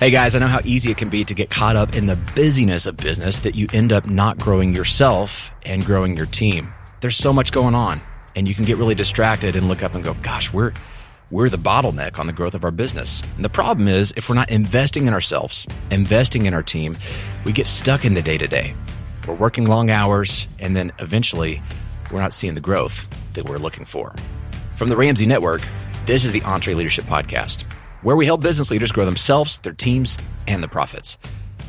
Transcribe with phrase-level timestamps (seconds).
[0.00, 2.16] Hey guys, I know how easy it can be to get caught up in the
[2.34, 6.72] busyness of business that you end up not growing yourself and growing your team.
[7.02, 8.00] There's so much going on,
[8.34, 10.72] and you can get really distracted and look up and go, gosh, we're
[11.30, 13.22] we're the bottleneck on the growth of our business.
[13.36, 16.96] And the problem is, if we're not investing in ourselves, investing in our team,
[17.44, 18.72] we get stuck in the day to day.
[19.28, 21.62] We're working long hours, and then eventually,
[22.10, 23.04] we're not seeing the growth
[23.34, 24.14] that we're looking for.
[24.76, 25.60] From the Ramsey Network,
[26.06, 27.66] this is the EntreLeadership Podcast
[28.02, 31.18] where we help business leaders grow themselves, their teams, and the profits.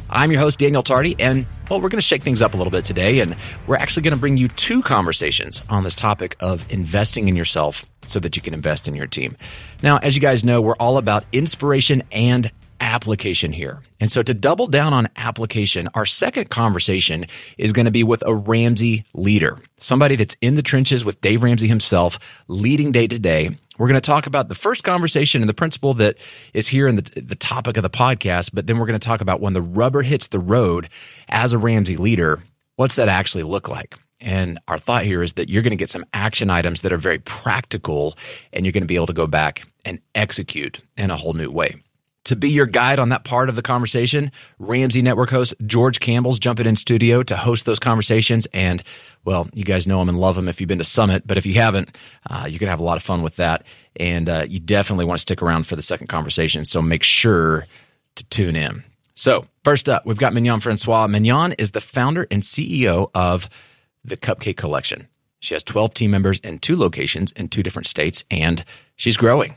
[0.09, 2.72] I'm your host, Daniel Tardy, and well, we're going to shake things up a little
[2.72, 3.35] bit today, and
[3.66, 7.86] we're actually going to bring you two conversations on this topic of investing in yourself
[8.05, 9.38] so that you can invest in your team.
[9.81, 13.81] Now, as you guys know, we're all about inspiration and application here.
[14.00, 17.27] And so to double down on application, our second conversation
[17.58, 21.44] is going to be with a Ramsey leader, somebody that's in the trenches with Dave
[21.44, 23.55] Ramsey himself, leading day to day.
[23.81, 26.20] We're going to talk about the first conversation and the principle that
[26.53, 29.22] is here in the, the topic of the podcast, but then we're going to talk
[29.22, 30.88] about when the rubber hits the road
[31.30, 32.44] as a Ramsey leader,
[32.75, 33.97] what's that actually look like?
[34.20, 36.97] And our thought here is that you're going to get some action items that are
[36.97, 38.20] very practical
[38.53, 41.50] and you're going to be able to go back and execute in a whole new
[41.50, 41.81] way.
[42.25, 46.38] To be your guide on that part of the conversation, Ramsey Network host George Kamel's
[46.38, 48.45] jumping in studio to host those conversations.
[48.53, 48.83] And,
[49.25, 51.48] well, you guys know him and love him if you've been to Summit, but if
[51.48, 51.98] you haven't,
[52.30, 53.66] uh, you're going to have a lot of fun with that.
[53.97, 56.66] And uh, you definitely want to stick around for the second conversation.
[56.66, 57.66] So make sure
[58.16, 58.83] to tune in.
[59.14, 61.08] So, first up, we've got Mignon Francois.
[61.08, 63.50] Mignon is the founder and CEO of
[64.03, 65.08] the Cupcake Collection.
[65.39, 68.64] She has 12 team members in two locations in two different states, and
[68.95, 69.56] she's growing.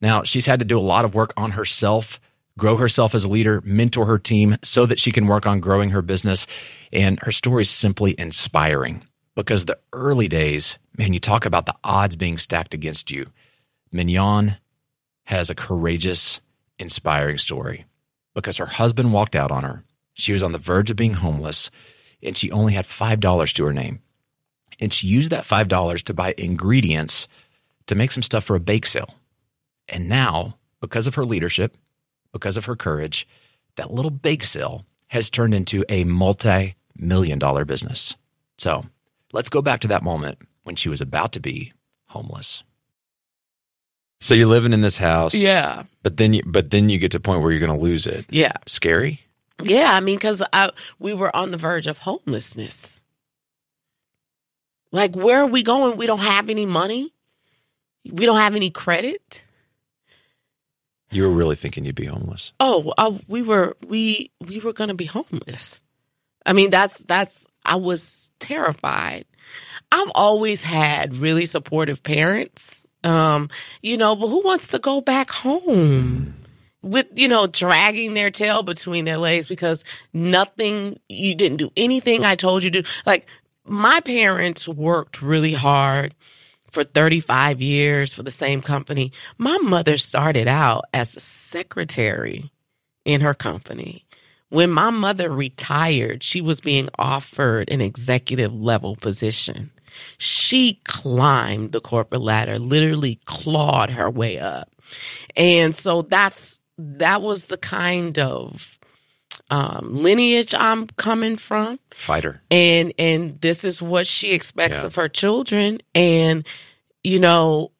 [0.00, 2.20] Now, she's had to do a lot of work on herself,
[2.58, 5.90] grow herself as a leader, mentor her team so that she can work on growing
[5.90, 6.46] her business.
[6.92, 11.76] And her story is simply inspiring because the early days, man, you talk about the
[11.82, 13.26] odds being stacked against you.
[13.92, 14.56] Mignon
[15.24, 16.40] has a courageous,
[16.78, 17.84] inspiring story
[18.34, 19.82] because her husband walked out on her.
[20.14, 21.70] She was on the verge of being homeless
[22.22, 24.00] and she only had $5 to her name.
[24.78, 27.28] And she used that $5 to buy ingredients
[27.86, 29.14] to make some stuff for a bake sale.
[29.88, 31.76] And now, because of her leadership,
[32.32, 33.26] because of her courage,
[33.76, 38.16] that little bake sale has turned into a multi million dollar business.
[38.58, 38.84] So
[39.32, 41.72] let's go back to that moment when she was about to be
[42.06, 42.64] homeless.
[44.20, 45.34] So you're living in this house.
[45.34, 45.84] Yeah.
[46.02, 48.26] But then you but then you get to a point where you're gonna lose it.
[48.30, 48.52] Yeah.
[48.66, 49.20] Scary?
[49.62, 49.90] Yeah.
[49.92, 53.02] I mean, because I we were on the verge of homelessness.
[54.92, 55.96] Like, where are we going?
[55.96, 57.12] We don't have any money.
[58.10, 59.42] We don't have any credit.
[61.10, 62.52] You were really thinking you'd be homeless.
[62.60, 65.80] Oh, uh, we were we we were going to be homeless.
[66.44, 69.24] I mean, that's that's I was terrified.
[69.92, 72.84] I've always had really supportive parents.
[73.04, 73.48] Um,
[73.82, 76.34] you know, but who wants to go back home?
[76.82, 82.24] With, you know, dragging their tail between their legs because nothing, you didn't do anything
[82.24, 82.84] I told you to.
[83.04, 83.26] Like,
[83.64, 86.14] my parents worked really hard
[86.70, 89.12] for 35 years for the same company.
[89.38, 92.52] My mother started out as a secretary
[93.04, 94.04] in her company.
[94.50, 99.70] When my mother retired, she was being offered an executive level position.
[100.18, 104.70] She climbed the corporate ladder, literally clawed her way up.
[105.36, 108.78] And so that's, that was the kind of
[109.50, 111.78] um, lineage I'm coming from.
[111.92, 112.42] Fighter.
[112.50, 114.86] And and this is what she expects yeah.
[114.86, 115.80] of her children.
[115.94, 116.46] And,
[117.04, 117.72] you know,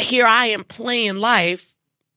[0.00, 1.74] here I am playing life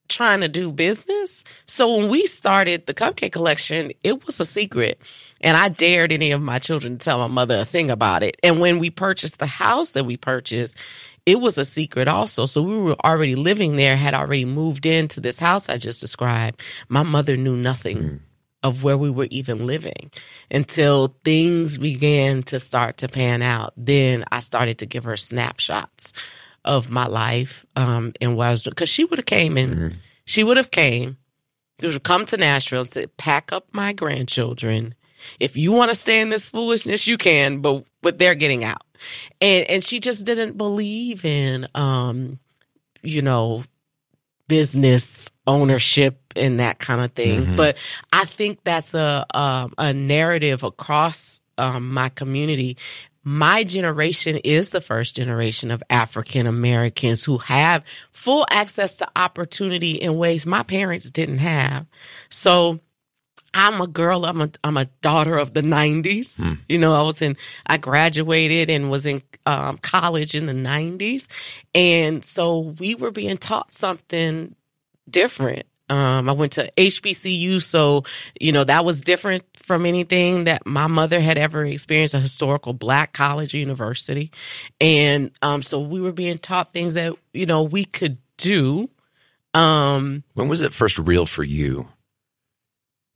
[0.09, 1.43] trying to do business.
[1.65, 4.99] So when we started the cupcake collection, it was a secret.
[5.43, 8.37] And I dared any of my children to tell my mother a thing about it.
[8.41, 10.77] And when we purchased the house that we purchased,
[11.25, 12.45] it was a secret also.
[12.45, 16.61] So we were already living there, had already moved into this house I just described.
[16.87, 17.97] My mother knew nothing.
[17.97, 18.19] Mm.
[18.63, 20.09] Of where we were even living
[20.49, 23.73] until things began to start to pan out.
[23.75, 26.13] Then I started to give her snapshots
[26.63, 29.97] of my life um, and what I was because she would have came and mm-hmm.
[30.23, 31.17] she would have came,
[31.79, 34.95] she would have come to Nashville and said, "Pack up my grandchildren.
[35.39, 38.83] If you want to stay in this foolishness, you can, but but they're getting out."
[39.41, 42.39] and and she just didn't believe in um
[43.01, 43.63] you know
[44.47, 47.55] business ownership and that kind of thing mm-hmm.
[47.55, 47.77] but
[48.11, 52.77] i think that's a um, a narrative across um, my community
[53.25, 59.91] my generation is the first generation of African Americans who have full access to opportunity
[59.91, 61.85] in ways my parents didn't have.
[62.29, 62.81] So
[63.53, 64.25] I'm a girl.
[64.25, 66.37] I'm a I'm a daughter of the '90s.
[66.37, 66.59] Mm.
[66.67, 67.37] You know, I was in.
[67.65, 71.27] I graduated and was in um, college in the '90s,
[71.75, 74.55] and so we were being taught something
[75.09, 75.65] different.
[75.89, 78.03] Um, I went to HBCU, so
[78.39, 82.13] you know that was different from anything that my mother had ever experienced.
[82.13, 84.31] A historical black college university,
[84.81, 88.89] and um, so we were being taught things that you know we could do.
[89.53, 91.87] Um, when was it first real for you,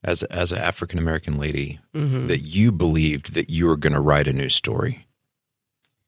[0.04, 2.28] as as an African American lady, mhm.
[2.28, 5.08] that you believed that you were going to write a new story?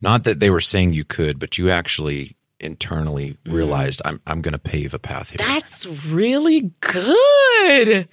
[0.02, 4.54] Not that they were saying you could, but you actually internally realized I'm I'm going
[4.54, 5.38] to pave a path here.
[5.40, 8.08] That's really good.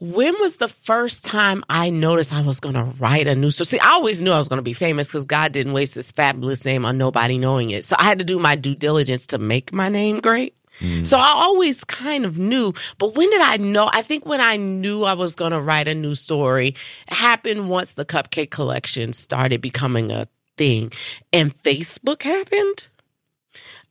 [0.00, 3.66] When was the first time I noticed I was going to write a new story?
[3.66, 6.10] See, I always knew I was going to be famous because God didn't waste his
[6.10, 7.84] fabulous name on nobody knowing it.
[7.84, 10.56] So I had to do my due diligence to make my name great.
[11.04, 13.88] So I always kind of knew, but when did I know?
[13.92, 16.74] I think when I knew I was going to write a new story
[17.08, 20.26] happened once the cupcake collection started becoming a
[20.56, 20.92] thing
[21.32, 22.86] and Facebook happened.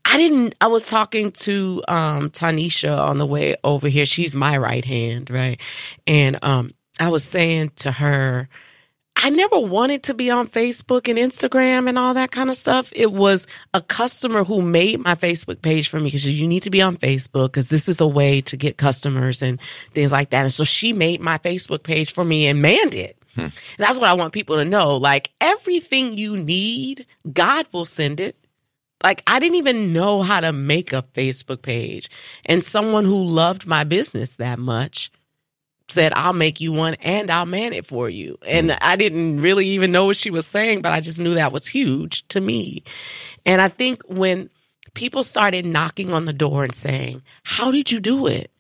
[0.06, 0.56] I didn't.
[0.60, 4.06] I was talking to um, Tanisha on the way over here.
[4.06, 5.60] She's my right hand, right?
[6.06, 8.50] And um, I was saying to her,
[9.16, 12.92] I never wanted to be on Facebook and Instagram and all that kind of stuff.
[12.96, 16.70] It was a customer who made my Facebook page for me because you need to
[16.72, 19.62] be on Facebook because this is a way to get customers and
[19.94, 20.44] things like that.
[20.44, 23.18] And so she made my Facebook page for me and manned it.
[23.46, 24.98] And that's what I want people to know.
[24.98, 28.36] Like everything you need, God will send it
[29.04, 32.10] like I didn't even know how to make a Facebook page.
[32.46, 35.12] And someone who loved my business that much
[35.90, 38.38] said, I'll make you one and I'll man it for you.
[38.48, 38.78] And mm.
[38.82, 41.68] I didn't really even know what she was saying, but I just knew that was
[41.68, 42.84] huge to me.
[43.46, 44.50] And I think when
[44.94, 48.52] people started knocking on the door and saying, How did you do it?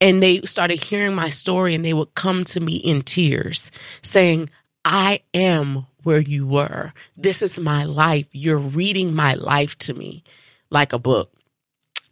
[0.00, 3.70] And they started hearing my story and they would come to me in tears
[4.02, 4.50] saying,
[4.84, 6.92] I am where you were.
[7.16, 8.26] This is my life.
[8.32, 10.24] You're reading my life to me
[10.70, 11.32] like a book.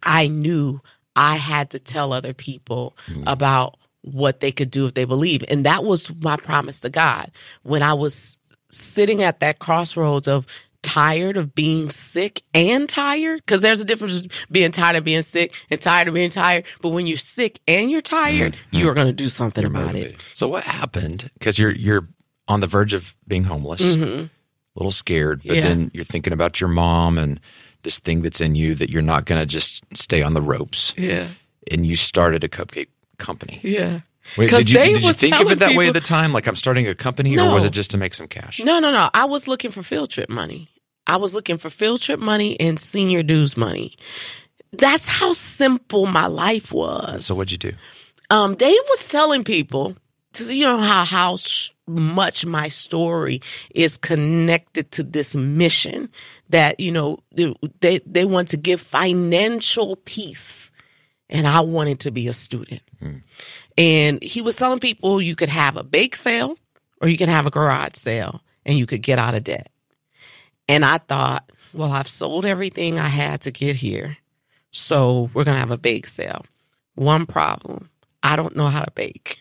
[0.01, 0.81] I knew
[1.15, 3.23] I had to tell other people mm.
[3.27, 5.43] about what they could do if they believe.
[5.47, 7.31] And that was my promise to God.
[7.63, 8.39] When I was
[8.69, 10.47] sitting at that crossroads of
[10.81, 15.21] tired of being sick and tired, because there's a difference between being tired of being
[15.21, 16.63] sick and tired of being tired.
[16.81, 20.15] But when you're sick and you're tired, you are going to do something about it.
[20.33, 21.29] So what happened?
[21.35, 22.07] Because you're you're
[22.47, 24.29] on the verge of being homeless, a
[24.75, 25.55] little scared, but Mm-hmm.
[25.63, 25.67] Yeah.
[25.67, 27.39] then you're thinking about your mom and
[27.83, 30.93] this thing that's in you that you're not going to just stay on the ropes.
[30.97, 31.27] Yeah.
[31.69, 32.87] And you started a cupcake
[33.21, 33.59] company.
[33.63, 34.01] Yeah.
[34.37, 36.31] Wait, did you, they did you think of it that way at the time?
[36.33, 38.59] Like I'm starting a company, or was it just to make some cash?
[38.63, 39.09] No, no, no.
[39.13, 40.69] I was looking for field trip money.
[41.07, 43.95] I was looking for field trip money and senior dues money.
[44.73, 47.25] That's how simple my life was.
[47.25, 47.73] So what'd you do?
[48.29, 49.95] um, Dave was telling people,
[50.33, 53.41] to, you know how how sh- much my story
[53.75, 56.09] is connected to this mission
[56.49, 57.17] that you know
[57.81, 60.60] they they want to give financial peace,
[61.31, 62.81] and I wanted to be a student.
[63.77, 66.57] And he was telling people you could have a bake sale
[67.01, 69.71] or you can have a garage sale, and you could get out of debt.
[70.69, 74.17] And I thought, well, I've sold everything I had to get here.
[74.69, 76.45] So we're going to have a bake sale.
[76.93, 77.89] One problem
[78.21, 79.39] I don't know how to bake,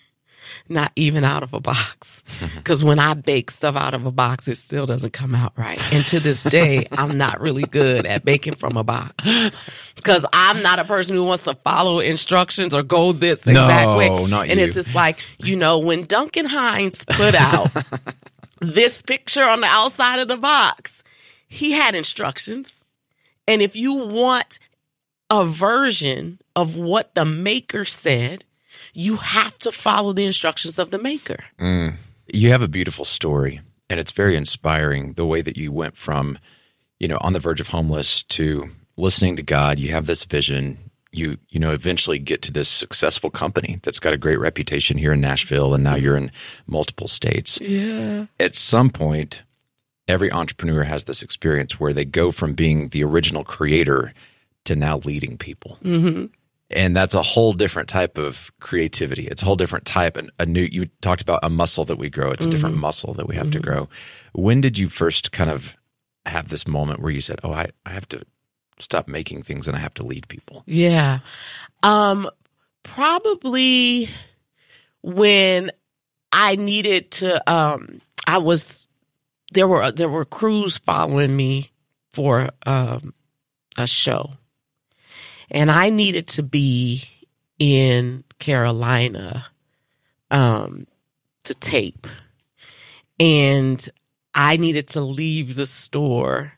[0.68, 2.22] not even out of a box.
[2.54, 5.78] Because when I bake stuff out of a box, it still doesn't come out right.
[5.92, 9.12] And to this day, I'm not really good at baking from a box.
[9.96, 13.96] Because I'm not a person who wants to follow instructions or go this exact No,
[13.96, 14.08] way.
[14.26, 14.64] not and you.
[14.64, 17.68] it's just like, you know, when Duncan Hines put out
[18.60, 21.02] this picture on the outside of the box,
[21.48, 22.72] he had instructions.
[23.48, 24.58] And if you want
[25.30, 28.44] a version of what the maker said,
[28.92, 31.44] you have to follow the instructions of the maker.
[31.58, 31.94] Mm.
[32.32, 36.38] You have a beautiful story, and it's very inspiring the way that you went from,
[36.98, 39.78] you know, on the verge of homeless to listening to God.
[39.78, 40.78] You have this vision.
[41.12, 45.12] You you know eventually get to this successful company that's got a great reputation here
[45.12, 46.30] in Nashville, and now you're in
[46.68, 47.60] multiple states.
[47.60, 48.26] Yeah.
[48.38, 49.42] At some point,
[50.06, 54.12] every entrepreneur has this experience where they go from being the original creator
[54.64, 56.26] to now leading people hmm
[56.70, 59.26] and that's a whole different type of creativity.
[59.26, 60.16] It's a whole different type.
[60.16, 62.30] And a new, you talked about a muscle that we grow.
[62.30, 63.88] It's a different muscle that we have to grow.
[64.32, 65.76] When did you first kind of
[66.26, 68.24] have this moment where you said, "Oh, I, I have to
[68.78, 70.62] stop making things and I have to lead people"?
[70.66, 71.20] Yeah.
[71.82, 72.28] Um
[72.82, 74.08] probably
[75.02, 75.70] when
[76.32, 78.88] I needed to um I was
[79.52, 81.70] there were there were crews following me
[82.12, 83.14] for um
[83.76, 84.32] a show.
[85.50, 87.04] And I needed to be
[87.58, 89.46] in Carolina
[90.30, 90.86] um
[91.44, 92.06] to tape.
[93.18, 93.86] And
[94.34, 96.52] I needed to leave the store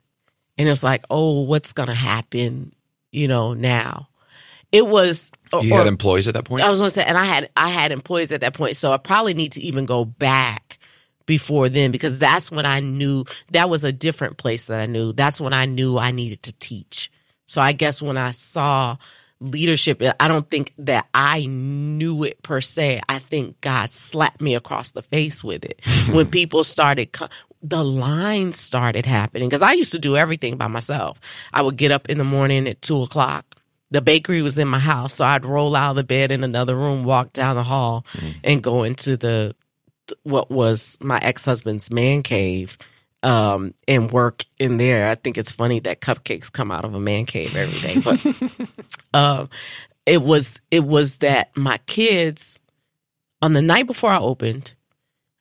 [0.58, 2.74] and it's like, "Oh, what's going to happen,
[3.10, 4.08] you know, now?"
[4.72, 5.30] it was.
[5.52, 6.62] You or, had employees at that point.
[6.62, 8.90] I was going to say, and I had I had employees at that point, so
[8.90, 10.78] I probably need to even go back
[11.26, 15.12] before then because that's when I knew that was a different place that I knew.
[15.12, 17.12] That's when I knew I needed to teach.
[17.52, 18.96] So I guess when I saw
[19.38, 23.02] leadership, I don't think that I knew it per se.
[23.10, 27.14] I think God slapped me across the face with it when people started,
[27.62, 31.20] the lines started happening because I used to do everything by myself.
[31.52, 33.44] I would get up in the morning at two o'clock.
[33.90, 36.74] The bakery was in my house, so I'd roll out of the bed in another
[36.74, 38.34] room, walk down the hall, mm.
[38.42, 39.54] and go into the
[40.22, 42.78] what was my ex husband's man cave
[43.22, 45.08] um, and work in there.
[45.08, 48.68] I think it's funny that cupcakes come out of a man cave every day, but
[49.14, 49.48] um,
[50.06, 52.58] it was it was that my kids
[53.40, 54.74] on the night before I opened,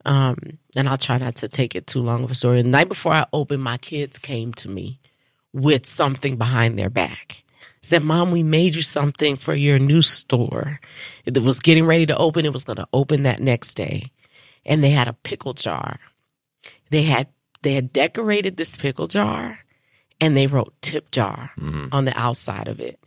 [0.05, 0.37] um,
[0.75, 2.61] and I'll try not to take it too long of a story.
[2.61, 4.99] The night before I opened, my kids came to me
[5.53, 7.43] with something behind their back.
[7.83, 10.79] Said, Mom, we made you something for your new store.
[11.25, 12.45] It was getting ready to open.
[12.45, 14.11] It was going to open that next day.
[14.65, 15.99] And they had a pickle jar.
[16.91, 17.27] They had
[17.61, 19.59] they had decorated this pickle jar
[20.19, 21.87] and they wrote tip jar mm-hmm.
[21.91, 22.99] on the outside of it.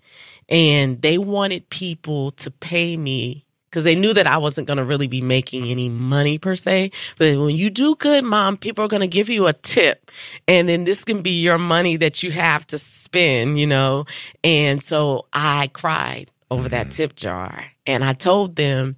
[0.49, 4.85] And they wanted people to pay me because they knew that I wasn't going to
[4.85, 6.93] really be making any money per se.
[7.19, 10.13] But when you do good, mom, people are going to give you a tip.
[10.47, 14.05] And then this can be your money that you have to spend, you know?
[14.45, 16.71] And so I cried over mm-hmm.
[16.71, 17.65] that tip jar.
[17.85, 18.95] And I told them,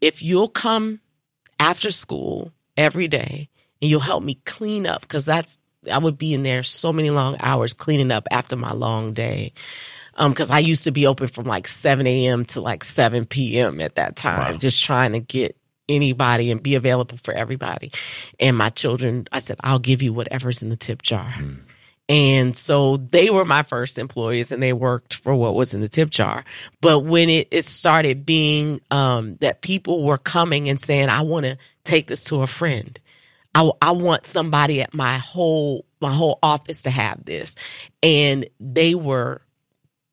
[0.00, 1.00] if you'll come
[1.58, 3.48] after school every day
[3.82, 5.58] and you'll help me clean up because that's
[5.92, 9.52] I would be in there so many long hours cleaning up after my long day.
[10.14, 12.44] Um, cause I used to be open from like 7 a.m.
[12.46, 13.80] to like 7 p.m.
[13.80, 14.58] at that time, wow.
[14.58, 15.56] just trying to get
[15.88, 17.90] anybody and be available for everybody.
[18.38, 21.32] And my children, I said, I'll give you whatever's in the tip jar.
[21.36, 21.60] Mm.
[22.08, 25.88] And so they were my first employees and they worked for what was in the
[25.88, 26.44] tip jar.
[26.80, 31.46] But when it, it started being, um, that people were coming and saying, I want
[31.46, 32.98] to take this to a friend.
[33.54, 37.54] I, I want somebody at my whole my whole office to have this
[38.02, 39.42] and they were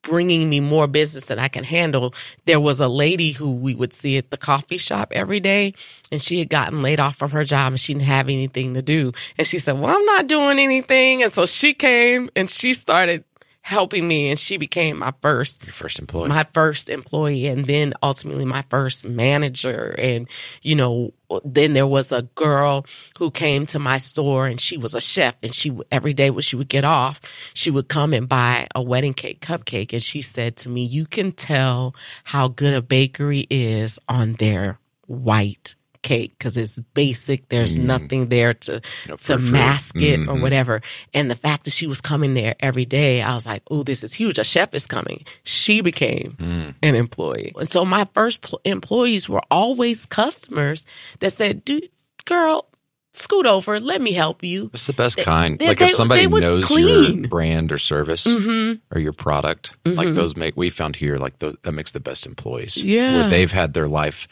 [0.02, 2.14] bringing me more business than I can handle.
[2.46, 5.74] There was a lady who we would see at the coffee shop every day,
[6.12, 8.82] and she had gotten laid off from her job and she didn't have anything to
[8.82, 9.12] do.
[9.38, 11.24] And she said, Well, I'm not doing anything.
[11.24, 13.24] And so she came and she started
[13.70, 16.28] helping me and she became my first your first employee.
[16.28, 19.94] my first employee and then ultimately my first manager.
[20.00, 20.28] And
[20.64, 21.14] you know
[21.46, 22.88] then there was a girl
[23.20, 26.42] who came to my store and she was a chef and she every day when
[26.42, 27.22] she would get off
[27.54, 31.06] she would come and buy a wedding cake cupcake and she said to me you
[31.06, 37.50] can tell how good a bakery is on their white cake because it's basic.
[37.50, 37.84] There's mm.
[37.84, 40.30] nothing there to know, to mask it mm-hmm.
[40.30, 40.82] or whatever.
[41.14, 44.04] And the fact that she was coming there every day, I was like, "Oh, this
[44.04, 44.38] is huge.
[44.38, 46.74] A chef is coming." She became mm.
[46.82, 50.86] an employee, and so my first pl- employees were always customers
[51.20, 51.90] that said, "Dude,
[52.26, 52.66] girl."
[53.12, 53.80] Scoot over.
[53.80, 54.70] Let me help you.
[54.72, 55.58] It's the best kind.
[55.58, 57.22] They, like they, if somebody knows clean.
[57.22, 58.78] your brand or service mm-hmm.
[58.96, 59.98] or your product, mm-hmm.
[59.98, 62.78] like those make we found here, like that makes the best employees.
[62.78, 64.28] Yeah, where they've had their life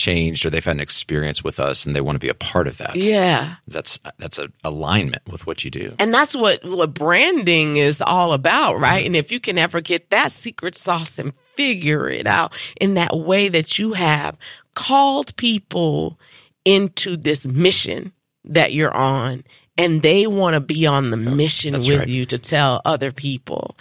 [0.00, 2.66] changed or they've had an experience with us and they want to be a part
[2.66, 2.96] of that.
[2.96, 3.56] Yeah.
[3.68, 5.94] That's that's a alignment with what you do.
[5.98, 9.00] And that's what what branding is all about, right?
[9.00, 9.06] Mm-hmm.
[9.06, 13.16] And if you can ever get that secret sauce and figure it out in that
[13.16, 14.36] way that you have
[14.74, 16.18] called people
[16.64, 18.12] into this mission
[18.44, 19.44] that you're on
[19.76, 22.08] and they want to be on the mission with right.
[22.08, 23.76] you to tell other people.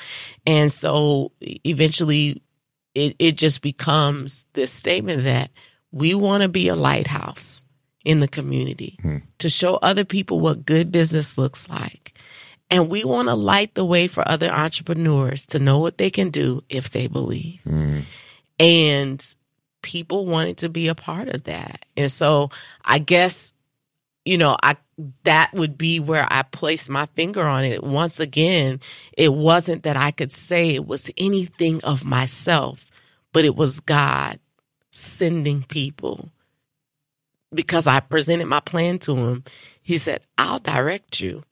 [0.45, 2.41] And so eventually
[2.95, 5.51] it, it just becomes this statement that
[5.91, 7.65] we want to be a lighthouse
[8.05, 9.17] in the community hmm.
[9.39, 12.13] to show other people what good business looks like.
[12.71, 16.29] And we want to light the way for other entrepreneurs to know what they can
[16.29, 17.61] do if they believe.
[17.63, 18.01] Hmm.
[18.59, 19.35] And
[19.81, 21.85] people wanted to be a part of that.
[21.97, 22.51] And so
[22.85, 23.53] I guess,
[24.23, 24.77] you know, I
[25.23, 27.83] that would be where I placed my finger on it.
[27.83, 28.81] Once again,
[29.17, 32.91] it wasn't that I could say it was anything of myself,
[33.31, 34.39] but it was God
[34.91, 36.29] sending people
[37.53, 39.43] because I presented my plan to him.
[39.81, 41.43] He said, I'll direct you.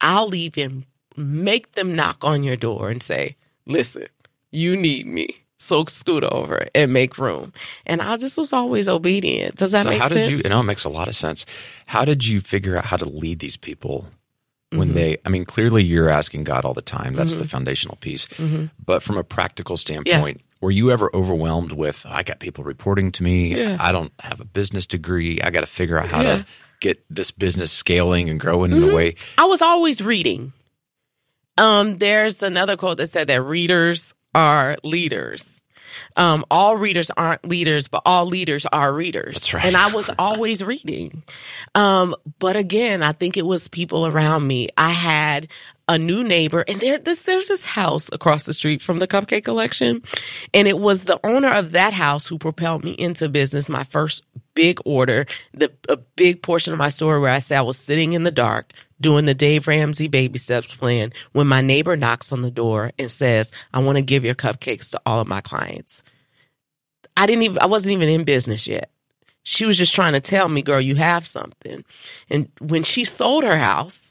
[0.00, 4.06] I'll even make them knock on your door and say, listen,
[4.50, 5.28] you need me.
[5.60, 7.52] So scoot over and make room.
[7.84, 9.56] And I just was always obedient.
[9.56, 10.28] Does that so make how sense?
[10.28, 11.44] Did you, you know, it makes a lot of sense.
[11.86, 14.06] How did you figure out how to lead these people
[14.70, 14.96] when mm-hmm.
[14.96, 17.42] they i mean clearly you're asking god all the time that's mm-hmm.
[17.42, 18.66] the foundational piece mm-hmm.
[18.84, 23.22] but from a practical standpoint were you ever overwhelmed with i got people reporting to
[23.22, 23.76] me yeah.
[23.80, 26.36] i don't have a business degree i got to figure out how yeah.
[26.38, 26.46] to
[26.80, 28.96] get this business scaling and growing in the mm-hmm.
[28.96, 30.52] way i was always reading
[31.56, 35.58] um there's another quote that said that readers are leaders
[36.16, 39.34] Um, all readers aren't leaders, but all leaders are readers.
[39.34, 39.64] That's right.
[39.64, 41.22] And I was always reading.
[41.74, 44.68] Um, but again, I think it was people around me.
[44.76, 45.48] I had
[45.88, 49.44] a new neighbor and there this there's this house across the street from the cupcake
[49.44, 50.02] collection
[50.52, 54.22] and it was the owner of that house who propelled me into business my first
[54.54, 58.12] big order the a big portion of my story where i said i was sitting
[58.12, 62.42] in the dark doing the dave ramsey baby steps plan when my neighbor knocks on
[62.42, 66.02] the door and says i want to give your cupcakes to all of my clients.
[67.16, 68.90] I didn't even i wasn't even in business yet.
[69.42, 71.84] She was just trying to tell me girl you have something.
[72.28, 74.07] And when she sold her house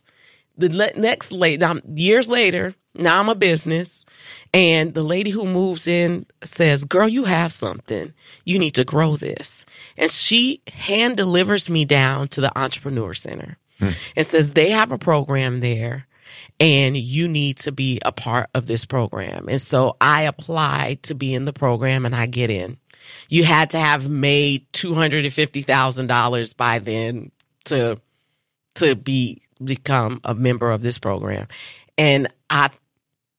[0.57, 4.05] the next late now, years later now i'm a business
[4.53, 8.13] and the lady who moves in says girl you have something.
[8.45, 9.65] You need to grow this.
[9.97, 13.89] And she hand delivers me down to the entrepreneur center hmm.
[14.15, 16.07] and says they have a program there
[16.59, 19.47] and you need to be a part of this program.
[19.49, 22.77] And so i applied to be in the program and i get in.
[23.29, 27.31] You had to have made $250000 by then
[27.65, 27.99] to
[28.75, 31.47] to be become a member of this program.
[31.97, 32.69] And I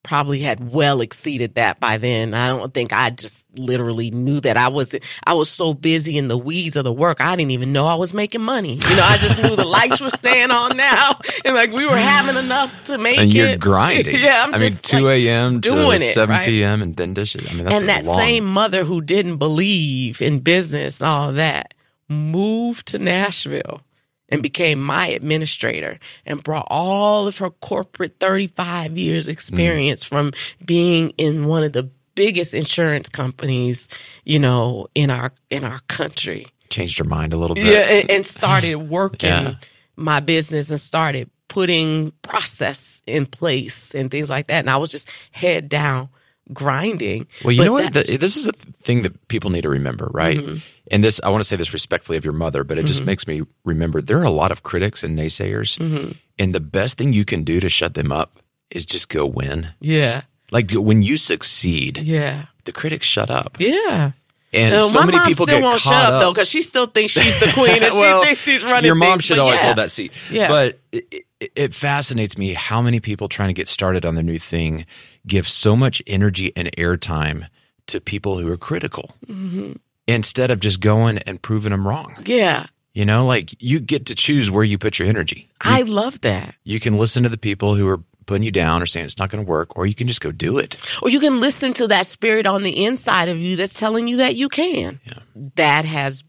[0.09, 2.33] probably had well exceeded that by then.
[2.33, 4.95] I don't think I just literally knew that I was
[5.27, 7.21] I was so busy in the weeds of the work.
[7.21, 8.75] I didn't even know I was making money.
[8.75, 11.97] You know, I just knew the lights were staying on now and like we were
[11.97, 13.35] having enough to make and it.
[13.35, 14.15] you're grinding.
[14.21, 15.61] yeah, I'm I mean, just, 2 like, a.m.
[15.61, 16.47] to doing it, 7 right?
[16.47, 16.81] p.m.
[16.81, 17.47] and then dishes.
[17.51, 21.33] I mean, that's and that long, same mother who didn't believe in business and all
[21.33, 21.75] that
[22.09, 23.83] moved to Nashville
[24.29, 29.31] and became my administrator and brought all of her corporate 35 years mm.
[29.33, 30.33] experience from
[30.65, 33.89] being in one of the biggest insurance companies,
[34.25, 36.47] you know, in our in our country.
[36.69, 37.65] changed her mind a little bit.
[37.65, 39.55] Yeah, and, and started working Yeah.
[39.97, 44.59] my business and started putting process in place and things like that.
[44.59, 46.11] And I was just head down
[46.52, 47.26] grinding.
[47.45, 47.93] Well, you know what?
[47.93, 50.38] The, this is a thing that people need to remember, right?
[50.38, 50.57] Mm-hmm.
[50.90, 53.27] And this, I want to say this respectfully of your mother, but it just makes
[53.27, 55.79] me remember there are a lot of critics and naysayers.
[55.79, 56.12] Mm-hmm.
[56.38, 58.38] And the best thing you can do to shut them up
[58.70, 59.68] is just go win.
[59.81, 60.23] Yeah.
[60.51, 62.46] Like when you succeed, Yeah.
[62.64, 63.57] the critics shut up.
[63.59, 64.12] Yeah.
[64.53, 66.62] And No, so many people still get won't caught shut up, up though because she
[66.62, 68.87] still thinks she's the queen and Well, she thinks she's running.
[68.87, 69.64] Your mom things, should always yeah.
[69.64, 70.12] hold that seat.
[70.31, 70.49] Yeah.
[70.49, 74.25] But it, it, it fascinates me how many people trying to get started on their
[74.25, 74.87] new thing
[75.29, 77.47] give so much energy and airtime
[77.87, 79.73] to people who are critical Mm-hmm.
[80.07, 82.17] instead of just going and proving them wrong.
[82.27, 85.49] Yeah, You know, like you get to choose where you put your energy.
[85.61, 86.55] I love that.
[86.64, 89.31] You can listen to the people who are putting you down or saying it's not
[89.31, 90.77] going to work, or you can just go do it.
[91.03, 94.19] Or you can listen to that spirit on the inside of you that's telling you
[94.19, 95.01] that you can.
[95.07, 95.21] Yeah.
[95.57, 96.25] That has,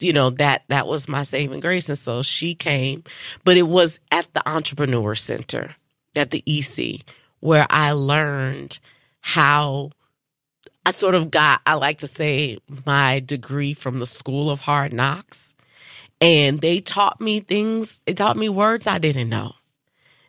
[0.00, 3.04] you know, that that was my saving grace, and so she came,
[3.44, 5.76] but it was at the Entrepreneur Center
[6.16, 7.02] at the EC
[7.44, 8.78] where I learned
[9.20, 9.90] how.
[10.86, 14.92] I sort of got, I like to say, my degree from the School of Hard
[14.92, 15.54] Knocks.
[16.20, 19.52] And they taught me things, they taught me words I didn't know.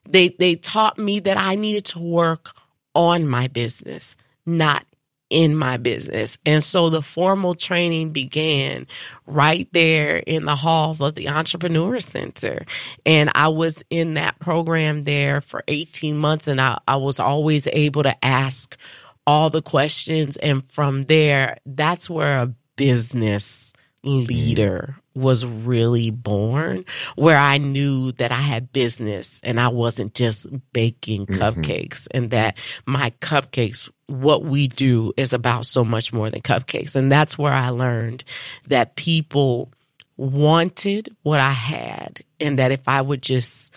[0.07, 2.51] They they taught me that I needed to work
[2.93, 4.85] on my business, not
[5.29, 6.37] in my business.
[6.45, 8.87] And so the formal training began
[9.25, 12.65] right there in the halls of the Entrepreneur Center.
[13.05, 17.67] And I was in that program there for 18 months and I, I was always
[17.67, 18.77] able to ask
[19.25, 20.37] all the questions.
[20.37, 26.85] And from there, that's where a business leader was really born
[27.15, 31.41] where I knew that I had business and I wasn't just baking mm-hmm.
[31.41, 36.95] cupcakes and that my cupcakes, what we do is about so much more than cupcakes.
[36.95, 38.23] And that's where I learned
[38.67, 39.71] that people
[40.17, 43.73] wanted what I had and that if I would just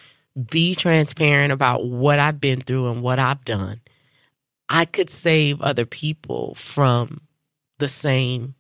[0.51, 3.81] be transparent about what I've been through and what I've done,
[4.69, 7.23] I could save other people from
[7.79, 8.55] the same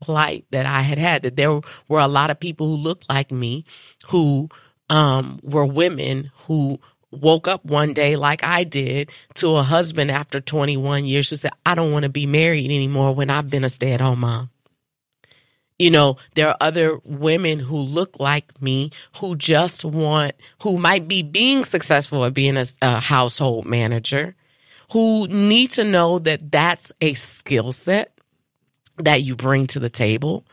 [0.00, 1.22] plight that I had had.
[1.22, 3.64] That there were a lot of people who looked like me,
[4.08, 4.48] who
[4.90, 10.40] um, were women who woke up one day like I did to a husband after
[10.40, 13.68] 21 years who said, I don't want to be married anymore when I've been a
[13.68, 14.50] stay at home mom.
[15.78, 21.06] You know, there are other women who look like me who just want, who might
[21.06, 24.34] be being successful at being a, a household manager,
[24.92, 28.16] who need to know that that's a skill set
[28.98, 30.46] that you bring to the table.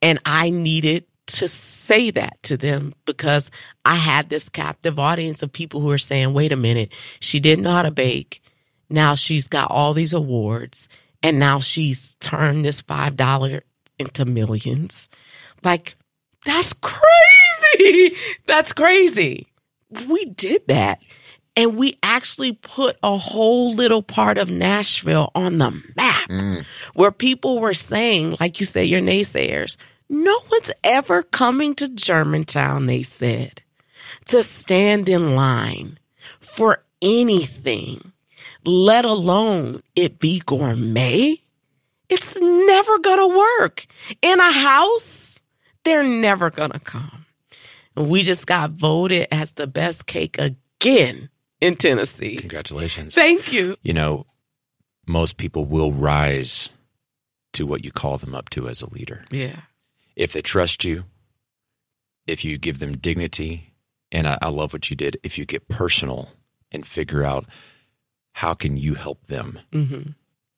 [0.00, 3.50] And I needed to say that to them because
[3.84, 7.64] I had this captive audience of people who are saying, wait a minute, she didn't
[7.64, 8.42] know how to bake.
[8.88, 10.88] Now she's got all these awards
[11.22, 13.60] and now she's turned this $5
[13.98, 15.08] into millions.
[15.62, 15.94] Like,
[16.46, 18.16] that's crazy.
[18.46, 19.46] That's crazy.
[20.08, 21.00] We did that.
[21.56, 26.64] And we actually put a whole little part of Nashville on the map Mm.
[26.94, 29.76] where people were saying, like you say, your naysayers,
[30.10, 33.62] no one's ever coming to Germantown, they said,
[34.26, 35.98] to stand in line
[36.40, 38.12] for anything,
[38.64, 41.36] let alone it be gourmet.
[42.08, 43.86] It's never gonna work.
[44.20, 45.40] In a house,
[45.84, 47.24] they're never gonna come.
[47.96, 51.28] And we just got voted as the best cake again
[51.60, 52.36] in Tennessee.
[52.36, 53.14] Congratulations.
[53.14, 53.76] Thank you.
[53.82, 54.26] you know,
[55.06, 56.68] most people will rise
[57.52, 59.24] to what you call them up to as a leader.
[59.30, 59.60] Yeah.
[60.16, 61.04] If they trust you,
[62.26, 63.74] if you give them dignity,
[64.12, 66.30] and I, I love what you did, if you get personal
[66.70, 67.46] and figure out
[68.32, 69.58] how can you help them.
[69.72, 70.10] Mm-hmm.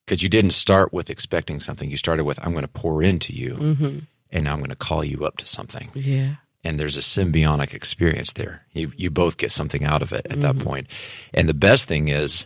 [0.05, 1.89] Because you didn't start with expecting something.
[1.89, 3.99] You started with, I'm going to pour into you, Mm-hmm.
[4.31, 5.89] and now I'm going to call you up to something.
[5.93, 6.35] Yeah.
[6.65, 8.61] and there's a symbiotic experience there.
[8.71, 10.63] You you both get something out of it at that Mhm.
[10.63, 10.87] point.
[11.33, 12.45] And the best thing is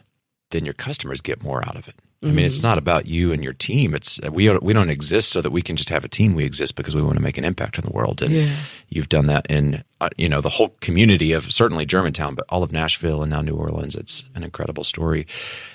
[0.50, 1.96] then your customers get more out of it.
[2.24, 3.94] I mean, it's not about you and your team.
[3.94, 6.34] It's we don't, we don't exist so that we can just have a team.
[6.34, 8.24] We exist because we want to make an impact in the world.
[8.24, 8.56] And Yeah.
[8.90, 12.64] you've done that in uh, you know the whole community of certainly Germantown, but all
[12.64, 13.96] of Nashville and now New Orleans.
[13.96, 15.28] It's an incredible story.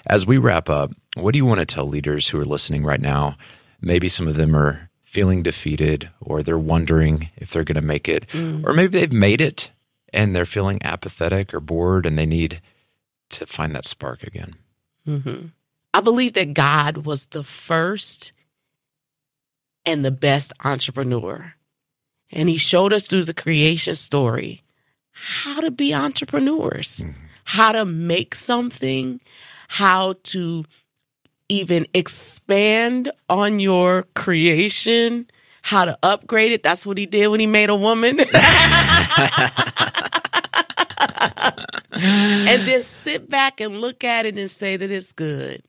[0.07, 3.01] As we wrap up, what do you want to tell leaders who are listening right
[3.01, 3.37] now?
[3.81, 8.09] Maybe some of them are feeling defeated, or they're wondering if they're going to make
[8.09, 9.71] it, or maybe they've made it
[10.13, 12.61] and they're feeling apathetic or bored, and they need
[13.31, 14.57] to find that spark again.
[15.07, 15.47] hmm
[15.95, 18.33] I believe that God was the first
[19.85, 21.55] and the best entrepreneur.
[22.31, 24.63] And he showed us through the creation story
[25.11, 27.13] how to be entrepreneurs, mm-hmm.
[27.45, 29.21] how to make something,
[29.69, 30.65] how to
[31.49, 35.27] even expand on your creation,
[35.61, 36.63] how to upgrade it.
[36.63, 38.19] That's what he did when he made a woman.
[38.21, 38.29] and
[41.93, 45.63] then sit back and look at it and say that it's good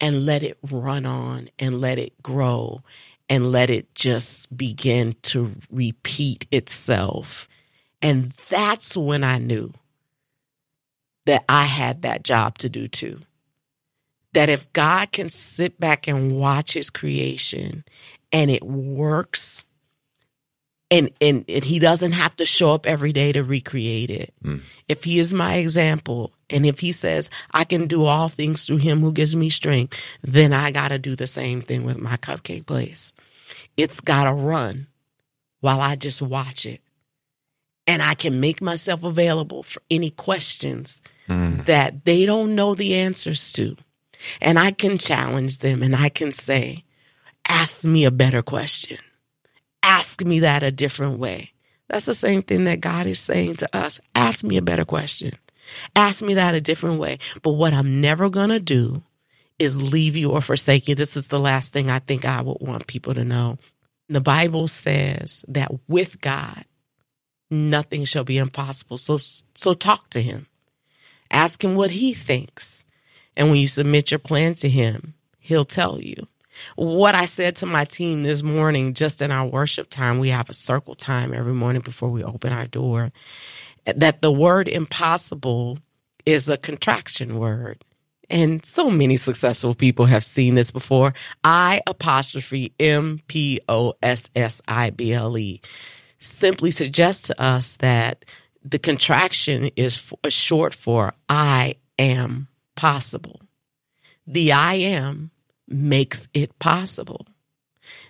[0.00, 2.82] and let it run on and let it grow
[3.28, 7.48] and let it just begin to repeat itself.
[8.02, 9.72] And that's when I knew
[11.26, 13.20] that I had that job to do too.
[14.32, 17.84] That if God can sit back and watch his creation
[18.32, 19.64] and it works
[20.90, 24.34] and, and, and he doesn't have to show up every day to recreate it.
[24.44, 24.62] Mm.
[24.88, 28.78] If he is my example and if he says I can do all things through
[28.78, 32.16] him who gives me strength, then I got to do the same thing with my
[32.16, 33.12] cupcake place.
[33.76, 34.88] It's got to run
[35.60, 36.80] while I just watch it.
[37.86, 41.64] And I can make myself available for any questions Mm.
[41.66, 43.76] that they don't know the answers to.
[44.40, 46.82] And I can challenge them and I can say,
[47.48, 48.98] ask me a better question.
[49.82, 51.52] Ask me that a different way.
[51.88, 54.00] That's the same thing that God is saying to us.
[54.14, 55.32] Ask me a better question.
[55.96, 57.18] Ask me that a different way.
[57.42, 59.02] But what I'm never going to do
[59.58, 60.94] is leave you or forsake you.
[60.94, 63.58] This is the last thing I think I would want people to know.
[64.08, 66.64] The Bible says that with God,
[67.50, 68.96] nothing shall be impossible.
[68.96, 69.18] So,
[69.54, 70.46] so talk to him.
[71.30, 72.84] Ask him what he thinks.
[73.36, 76.26] And when you submit your plan to him, he'll tell you.
[76.76, 80.48] What I said to my team this morning, just in our worship time, we have
[80.50, 83.12] a circle time every morning before we open our door,
[83.84, 85.78] that the word impossible
[86.26, 87.84] is a contraction word.
[88.28, 91.14] And so many successful people have seen this before.
[91.42, 95.60] I apostrophe M P O S S I B L E
[96.20, 98.24] simply suggests to us that
[98.62, 102.46] the contraction is f- short for I am
[102.76, 103.40] possible.
[104.26, 105.30] The I am
[105.70, 107.26] makes it possible.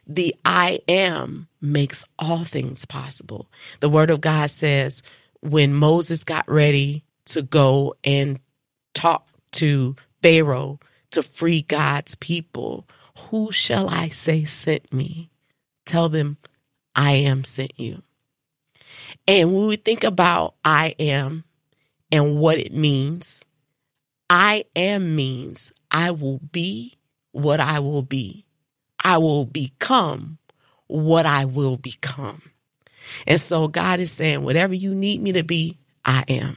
[0.07, 3.51] The I am makes all things possible.
[3.81, 5.03] The word of God says
[5.41, 8.41] when Moses got ready to go and
[8.95, 10.81] talk to Pharaoh
[11.13, 12.87] to free God's people,
[13.29, 15.31] who shall I say sent me?
[15.87, 16.37] Tell them
[16.95, 18.03] I am sent you.
[19.27, 21.45] And when we think about I am
[22.13, 23.45] and what it means,
[24.29, 26.99] I am means I will be
[27.33, 28.45] what I will be.
[29.03, 30.39] I will become
[30.87, 32.43] what I will become.
[33.27, 36.57] And so God is saying, whatever you need me to be, I am.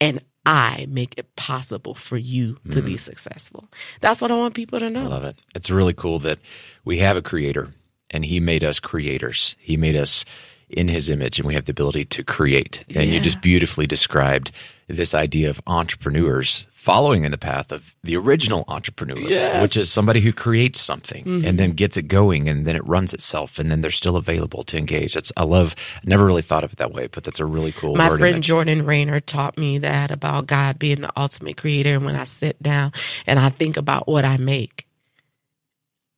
[0.00, 3.00] And I make it possible for you to be mm.
[3.00, 3.64] successful.
[4.00, 5.02] That's what I want people to know.
[5.02, 5.36] I love it.
[5.56, 6.38] It's really cool that
[6.84, 7.74] we have a creator
[8.10, 9.56] and he made us creators.
[9.58, 10.24] He made us
[10.68, 12.84] in his image and we have the ability to create.
[12.94, 14.52] And you just beautifully described
[14.86, 19.60] this idea of entrepreneurs following in the path of the original entrepreneur, Yes.
[19.60, 21.44] which is somebody who creates something Mhm.
[21.44, 24.62] and then gets it going and then it runs itself and then they're still available
[24.62, 25.14] to engage.
[25.14, 25.74] That's I love.
[26.04, 27.96] Never really thought of it that way, but that's a really cool.
[27.96, 31.94] My friend Jordan Raynor taught me that about God being the ultimate creator.
[31.96, 32.92] And when I sit down
[33.26, 34.86] and I think about what I make,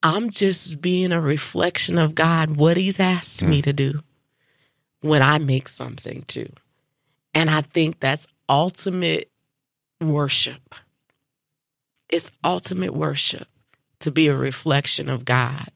[0.03, 4.03] I'm just being a reflection of God, what He's asked me to do
[5.01, 6.51] when I make something too.
[7.35, 9.31] And I think that's ultimate
[10.01, 10.75] worship.
[12.09, 13.49] It's ultimate worship
[14.01, 15.69] to be a reflection of God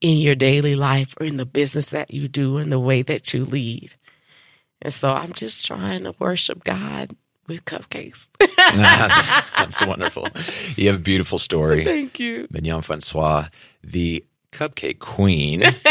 [0.00, 3.32] in your daily life or in the business that you do and the way that
[3.32, 3.94] you lead.
[4.82, 7.16] And so I'm just trying to worship God
[7.48, 8.28] with cupcakes.
[8.38, 10.28] that's wonderful.
[10.76, 11.84] You have a beautiful story.
[11.84, 12.46] Thank you.
[12.50, 13.48] Mignon Francois,
[13.82, 15.62] the cupcake queen,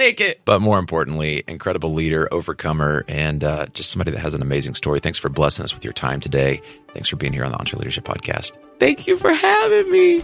[0.00, 0.40] take it.
[0.44, 5.00] but more importantly, incredible leader, overcomer, and uh, just somebody that has an amazing story.
[5.00, 6.60] Thanks for blessing us with your time today.
[6.94, 8.52] Thanks for being here on the EntreLeadership Podcast.
[8.78, 10.22] Thank you for having me.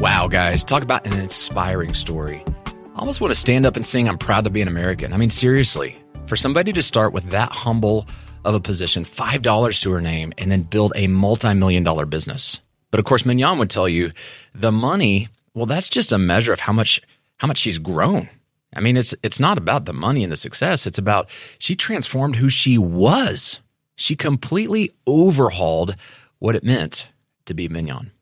[0.00, 2.44] Wow, guys, talk about an inspiring story.
[2.66, 5.12] I almost want to stand up and sing, I'm proud to be an American.
[5.12, 8.06] I mean, seriously, for somebody to start with that humble
[8.44, 12.60] of a position, $5 to her name, and then build a multi million dollar business.
[12.90, 14.12] But of course, Mignon would tell you
[14.54, 17.00] the money, well, that's just a measure of how much,
[17.42, 18.28] how much she's grown.
[18.72, 20.86] I mean, it's, it's not about the money and the success.
[20.86, 21.28] It's about
[21.58, 23.58] she transformed who she was.
[23.96, 25.96] She completely overhauled
[26.38, 27.08] what it meant
[27.46, 28.12] to be Mignon.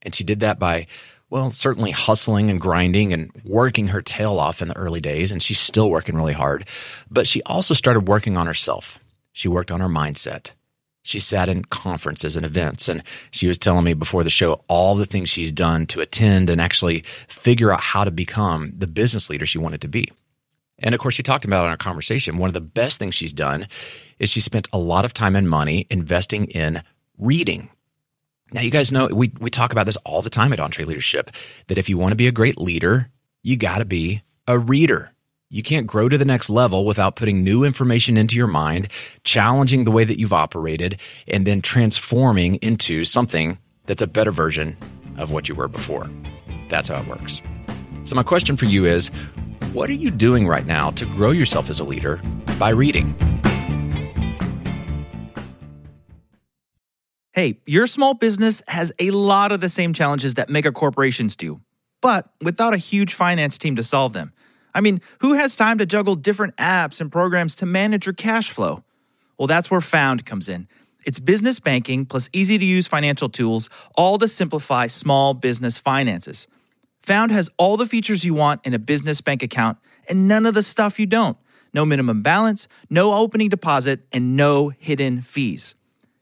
[0.00, 0.86] And she did that by,
[1.28, 5.30] well, certainly hustling and grinding and working her tail off in the early days.
[5.30, 6.66] And she's still working really hard.
[7.10, 8.98] But she also started working on herself.
[9.32, 10.52] She worked on her mindset.
[11.02, 12.88] She sat in conferences and events.
[12.88, 16.48] And she was telling me before the show all the things she's done to attend
[16.48, 20.10] and actually figure out how to become the business leader she wanted to be.
[20.78, 23.32] And of course, she talked about in our conversation, one of the best things she's
[23.32, 23.68] done
[24.18, 26.82] is she spent a lot of time and money investing in
[27.18, 27.68] reading.
[28.52, 31.34] Now, you guys know we, we talk about this all the time at EntreLeadership
[31.68, 33.10] that if you want to be a great leader,
[33.42, 35.12] you got to be a reader.
[35.54, 38.88] You can't grow to the next level without putting new information into your mind,
[39.22, 44.78] challenging the way that you've operated, and then transforming into something that's a better version
[45.18, 46.08] of what you were before.
[46.70, 47.42] That's how it works.
[48.04, 49.08] So, my question for you is
[49.74, 52.18] what are you doing right now to grow yourself as a leader
[52.58, 53.14] by reading?
[57.34, 61.60] Hey, your small business has a lot of the same challenges that mega corporations do,
[62.00, 64.32] but without a huge finance team to solve them.
[64.74, 68.50] I mean, who has time to juggle different apps and programs to manage your cash
[68.50, 68.84] flow?
[69.38, 70.68] Well, that's where Found comes in.
[71.04, 76.46] It's business banking plus easy to use financial tools, all to simplify small business finances.
[77.02, 80.54] Found has all the features you want in a business bank account and none of
[80.54, 81.36] the stuff you don't.
[81.74, 85.74] No minimum balance, no opening deposit, and no hidden fees.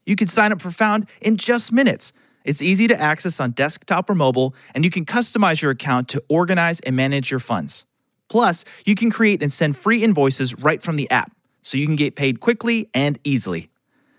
[0.05, 2.13] You can sign up for Found in just minutes.
[2.43, 6.23] It's easy to access on desktop or mobile, and you can customize your account to
[6.27, 7.85] organize and manage your funds.
[8.31, 11.97] Plus, you can create and send free invoices right from the app, so you can
[11.97, 13.69] get paid quickly and easily.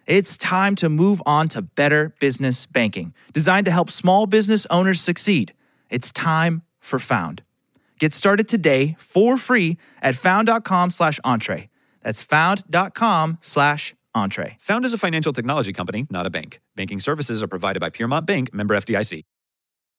[0.07, 5.01] It's time to move on to better business banking, designed to help small business owners
[5.01, 5.55] succeed.
[5.88, 7.42] It's time for Found.
[7.98, 11.70] Get started today for free at found.com slash entree.
[12.03, 14.59] That's found.com slash entree.
[14.61, 16.61] Found is a financial technology company, not a bank.
[16.77, 19.22] Banking services are provided by Piermont Bank, member FDIC.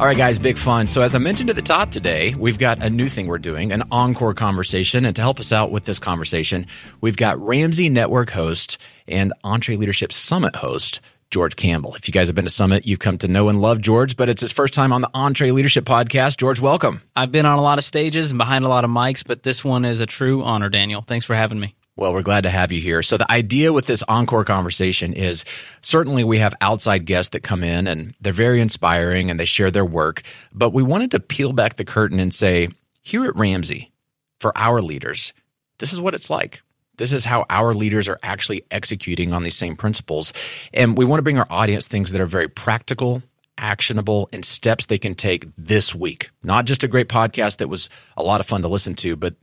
[0.00, 0.88] All right, guys, big fun.
[0.88, 3.70] So, as I mentioned at the top today, we've got a new thing we're doing,
[3.70, 5.04] an encore conversation.
[5.04, 6.66] And to help us out with this conversation,
[7.00, 8.76] we've got Ramsey Network host
[9.06, 11.94] and EntreLeadership Summit host, George Kamel.
[11.94, 14.28] If you guys have been to Summit, you've come to know and love George, but
[14.28, 16.38] it's his first time on the EntreLeadership podcast.
[16.38, 17.00] George, welcome.
[17.14, 19.62] I've been on a lot of stages and behind a lot of mics, but this
[19.62, 21.02] one is a true honor, Daniel.
[21.02, 21.76] Thanks for having me.
[21.96, 23.02] Well, we're glad to have you here.
[23.02, 25.44] So the idea with this encore conversation is
[25.80, 29.70] certainly we have outside guests that come in and they're very inspiring and they share
[29.70, 32.68] their work, but we wanted to peel back the curtain and say,
[33.00, 33.92] here at Ramsey,
[34.40, 35.32] for our leaders,
[35.78, 36.62] this is what it's like.
[36.96, 40.32] This is how our leaders are actually executing on these same principles.
[40.72, 43.22] And we want to bring our audience things that are very practical,
[43.58, 46.30] actionable, and steps they can take this week.
[46.42, 49.34] Not just a great podcast that was a lot of fun to listen to, but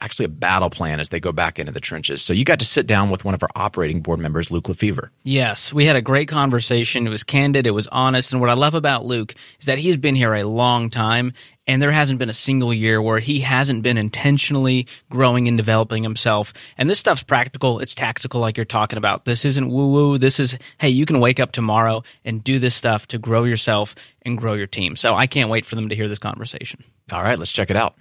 [0.00, 2.22] actually a battle plan as they go back into the trenches.
[2.22, 5.10] So you got to sit down with one of our operating board members, Luke LeFevre.
[5.22, 7.06] Yes, we had a great conversation.
[7.06, 9.96] It was candid, it was honest, and what I love about Luke is that he's
[9.96, 11.32] been here a long time
[11.66, 16.02] and there hasn't been a single year where he hasn't been intentionally growing and developing
[16.02, 16.52] himself.
[16.78, 19.24] And this stuff's practical, it's tactical like you're talking about.
[19.24, 20.18] This isn't woo woo.
[20.18, 23.94] This is, hey, you can wake up tomorrow and do this stuff to grow yourself
[24.22, 24.96] and grow your team.
[24.96, 26.84] So I can't wait for them to hear this conversation.
[27.12, 27.96] All right, let's check it out.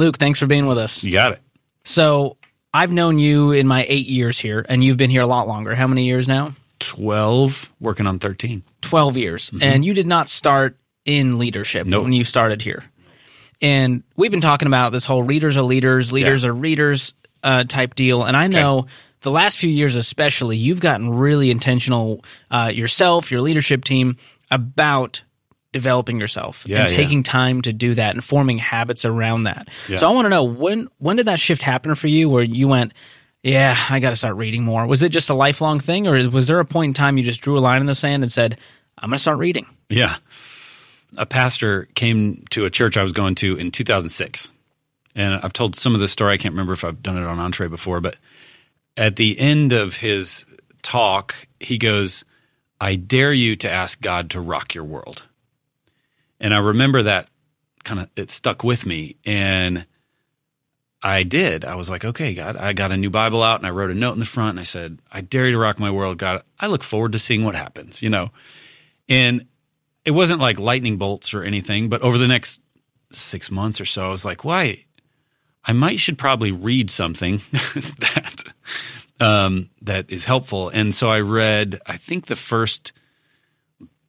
[0.00, 1.04] Luke, thanks for being with us.
[1.04, 1.40] You got it.
[1.84, 2.38] So
[2.72, 5.74] I've known you in my eight years here, and you've been here a lot longer.
[5.74, 6.52] How many years now?
[6.78, 8.62] 12, working on 13.
[8.80, 9.50] 12 years.
[9.50, 9.62] Mm-hmm.
[9.62, 12.04] And you did not start in leadership nope.
[12.04, 12.82] when you started here.
[13.60, 16.48] And we've been talking about this whole readers are leaders, leaders yeah.
[16.48, 18.24] are readers uh, type deal.
[18.24, 18.88] And I know okay.
[19.20, 24.16] the last few years, especially, you've gotten really intentional uh, yourself, your leadership team
[24.50, 25.20] about
[25.72, 27.30] developing yourself yeah, and taking yeah.
[27.30, 29.68] time to do that and forming habits around that.
[29.88, 29.96] Yeah.
[29.96, 32.68] So I want to know when when did that shift happen for you where you
[32.68, 32.92] went,
[33.42, 34.86] yeah, I got to start reading more.
[34.86, 37.40] Was it just a lifelong thing or was there a point in time you just
[37.40, 38.58] drew a line in the sand and said,
[38.98, 39.66] I'm going to start reading?
[39.88, 40.16] Yeah.
[41.16, 44.52] A pastor came to a church I was going to in 2006.
[45.16, 46.34] And I've told some of this story.
[46.34, 48.16] I can't remember if I've done it on Entree before, but
[48.96, 50.44] at the end of his
[50.82, 52.24] talk, he goes,
[52.80, 55.24] I dare you to ask God to rock your world.
[56.40, 57.28] And I remember that
[57.84, 59.86] kind of it stuck with me and
[61.02, 61.64] I did.
[61.64, 63.94] I was like, okay, God, I got a new Bible out and I wrote a
[63.94, 66.42] note in the front and I said, I dare you to rock my world, God.
[66.58, 68.30] I look forward to seeing what happens, you know.
[69.08, 69.46] And
[70.04, 72.60] it wasn't like lightning bolts or anything, but over the next
[73.12, 74.84] six months or so, I was like, why?
[75.64, 78.44] I might should probably read something that
[79.20, 80.68] um, that is helpful.
[80.70, 82.92] And so I read, I think the first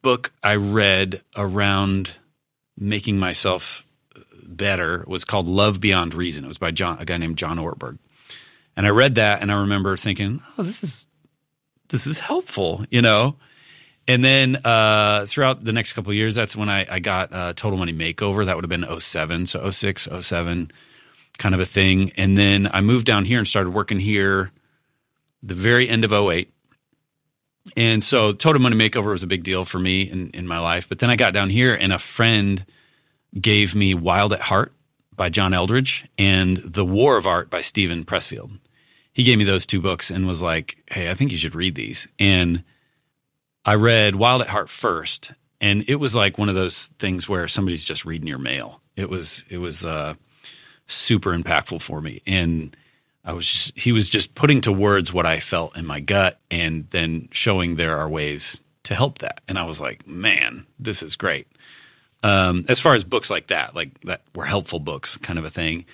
[0.00, 2.16] book I read around
[2.76, 3.86] making myself
[4.42, 6.44] better was called Love Beyond Reason.
[6.44, 7.98] It was by John, a guy named John Ortberg.
[8.76, 11.06] And I read that and I remember thinking, oh, this is
[11.88, 13.36] this is helpful, you know.
[14.08, 17.52] And then uh, throughout the next couple of years, that's when I, I got uh,
[17.54, 18.44] Total Money Makeover.
[18.44, 20.72] That would have been 07, so 06, 07
[21.38, 22.12] kind of a thing.
[22.16, 24.50] And then I moved down here and started working here
[25.42, 26.52] the very end of 08.
[27.76, 30.88] And so Total Money Makeover was a big deal for me in, in my life.
[30.88, 32.64] But then I got down here and a friend
[33.40, 34.72] gave me Wild at Heart
[35.14, 38.58] by John Eldredge and The War of Art by Steven Pressfield.
[39.12, 41.74] He gave me those two books and was like, Hey, I think you should read
[41.74, 42.08] these.
[42.18, 42.64] And
[43.64, 47.46] I read Wild at Heart first, and it was like one of those things where
[47.46, 48.80] somebody's just reading your mail.
[48.96, 50.14] It was it was uh,
[50.86, 52.22] super impactful for me.
[52.26, 52.76] And
[53.24, 56.40] I was just, he was just putting to words what I felt in my gut
[56.50, 59.40] and then showing there are ways to help that.
[59.46, 61.46] And I was like, man, this is great.
[62.24, 65.50] Um, as far as books like that, like that were helpful books, kind of a
[65.50, 65.84] thing.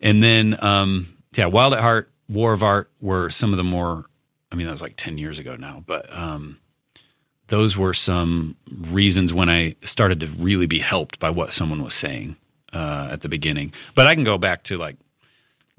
[0.00, 4.04] And then, um, yeah, Wild at Heart, War of Art were some of the more,
[4.50, 6.58] I mean, that was like 10 years ago now, but um,
[7.48, 11.94] those were some reasons when I started to really be helped by what someone was
[11.94, 12.36] saying
[12.72, 13.72] uh, at the beginning.
[13.94, 14.96] But I can go back to like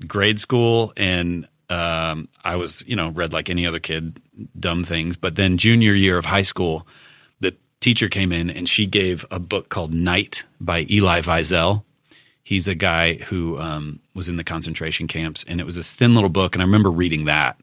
[0.07, 4.19] grade school and um, I was, you know, read like any other kid,
[4.59, 5.17] dumb things.
[5.17, 6.87] But then junior year of high school,
[7.39, 11.83] the teacher came in and she gave a book called Night by Elie Wiesel.
[12.43, 16.15] He's a guy who um, was in the concentration camps, and it was this thin
[16.15, 16.55] little book.
[16.55, 17.61] And I remember reading that.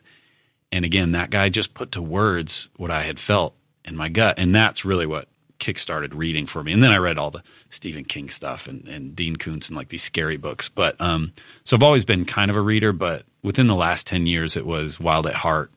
[0.70, 4.38] And again, that guy just put to words what I had felt in my gut,
[4.38, 6.72] and that's really what kickstarted reading for me.
[6.72, 9.88] And then I read all the Stephen King stuff and, and Dean Koontz and like
[9.88, 10.68] these scary books.
[10.68, 11.32] But um,
[11.64, 14.66] so I've always been kind of a reader, but within the last 10 years, it
[14.66, 15.72] was Wild at Heart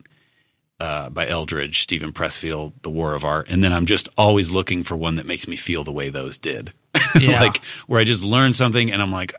[0.80, 3.48] uh, by Eldredge, Steven Pressfield, The War of Art.
[3.50, 6.38] And then I'm just always looking for one that makes me feel the way those
[6.38, 6.74] did.
[7.20, 7.42] Yeah.
[7.42, 7.58] like
[7.88, 9.34] where I just learn something and I'm like,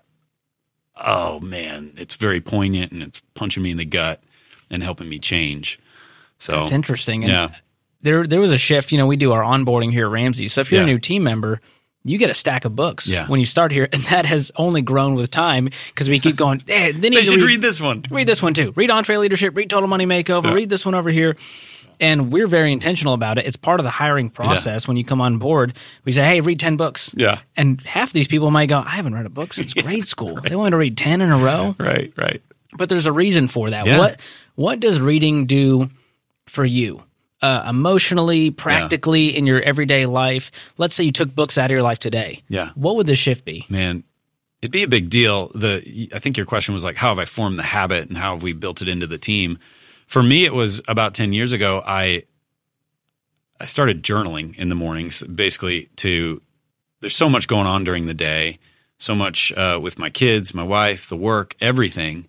[0.96, 4.20] oh man, it's very poignant and it's punching me in the gut
[4.70, 5.78] and helping me change.
[6.38, 7.22] So it's interesting.
[7.24, 7.54] And yeah
[8.02, 8.92] there there was a shift.
[8.92, 10.48] You know, we do our onboarding here at Ramsey.
[10.48, 10.86] So if you're Yeah.
[10.86, 11.60] a new team member,
[12.04, 13.26] you get a stack of books Yeah.
[13.26, 16.62] when you start here, and that has only grown with time because we keep going.
[16.66, 18.04] Hey, then They you should read this one.
[18.10, 18.72] read this one too.
[18.74, 19.54] Read EntreLeadership.
[19.56, 20.44] Read Total Money Makeover.
[20.46, 20.54] Yeah.
[20.54, 21.36] Read this one over here.
[22.02, 23.44] And we're very intentional about it.
[23.44, 24.88] It's part of the hiring process.
[24.88, 25.74] When you come on board,
[26.06, 27.40] we say, "Hey, read ten books." Yeah.
[27.58, 30.56] And half these people might go, "I haven't read a book since grade school." They
[30.56, 32.40] want to read ten in a row Right, right.
[32.78, 33.84] but there's a reason for that.
[33.84, 33.98] Yeah.
[33.98, 34.18] What
[34.54, 35.90] what does reading do
[36.46, 37.02] for you?
[37.42, 40.50] Uh, emotionally, practically, in your everyday life.
[40.76, 42.42] Let's say you took books out of your life today.
[42.48, 42.72] Yeah.
[42.74, 43.64] What would the shift be?
[43.70, 44.04] Man,
[44.60, 45.50] it'd be a big deal.
[45.54, 48.34] The I think your question was like, how have I formed the habit and how
[48.34, 49.58] have we built it into the team?
[50.06, 51.82] For me, it was about ten years ago.
[51.86, 52.24] I
[53.58, 56.42] I started journaling in the mornings, basically to.
[57.00, 58.58] There's so much going on during the day,
[58.98, 62.28] so much uh, with my kids, my wife, the work, everything,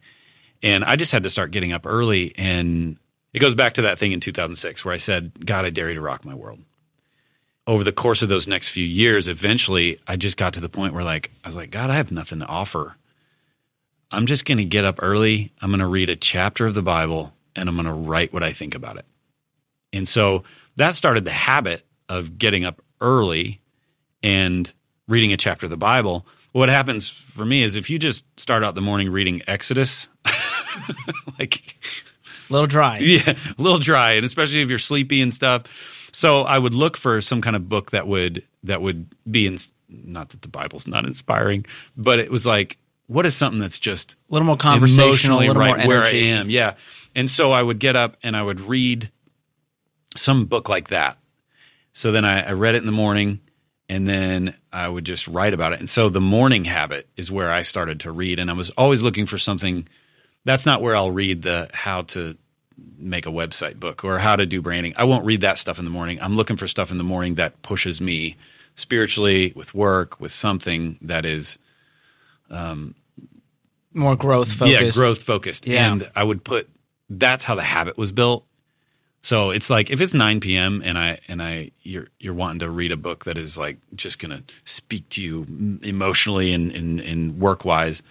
[0.64, 2.34] and I just had to start getting up early.
[2.38, 2.96] And
[3.34, 5.96] it goes back to that thing in 2006 where I said, "God, I dare you
[5.96, 6.60] to rock my world."
[7.68, 10.94] over the course of those next few years, eventually I just got to the point
[10.94, 12.96] where like I was like, God, I have nothing to offer.
[14.12, 15.54] I'm just going to get up early.
[15.62, 18.44] I'm going to read a chapter of the Bible and I'm going to write what
[18.44, 19.06] I think about it.
[19.94, 20.44] And so
[20.76, 23.62] that started the habit of getting up early
[24.24, 24.72] and
[25.08, 26.26] reading a chapter of the Bible.
[26.52, 30.10] What happens for me is if you just start out the morning reading Exodus,
[31.40, 31.78] like
[32.52, 32.98] A little dry.
[33.02, 35.64] yeah, a little dry, and especially if you're sleepy and stuff.
[36.12, 39.58] So I would look for some kind of book that would that would be in,
[39.90, 42.78] not that the Bible's not inspiring, but it was like
[43.08, 46.06] what is something that's just A little more conversational, a emotionally little right more where
[46.06, 46.50] I am.
[46.50, 46.76] Yeah,
[47.16, 49.12] and so I would get up and I would read
[50.16, 51.18] some book like that.
[51.94, 53.42] So then I, I read it in the morning,
[53.90, 55.80] and then I would just write about it.
[55.80, 59.04] And so the morning habit is where I started to read, and I was always
[59.04, 59.88] looking for something.
[60.46, 62.38] That's not where I'll read the how to
[62.98, 64.94] make a website book or how to do branding.
[64.98, 66.20] I won't read that stuff in the morning.
[66.22, 68.38] I'm looking for stuff in the morning that pushes me
[68.76, 71.60] spiritually, with work, with something that is
[72.50, 72.96] um,
[73.94, 74.82] More growth focused.
[74.82, 75.68] yeah, growth focused.
[75.68, 75.92] Yeah.
[75.92, 76.70] And I would put
[77.10, 78.46] that's how the habit was built.
[79.24, 80.82] So it's like if it's 9 p.m.
[80.84, 84.18] and I and I you're you're wanting to read a book that is like just
[84.18, 88.02] gonna speak to you emotionally and and, and work wise,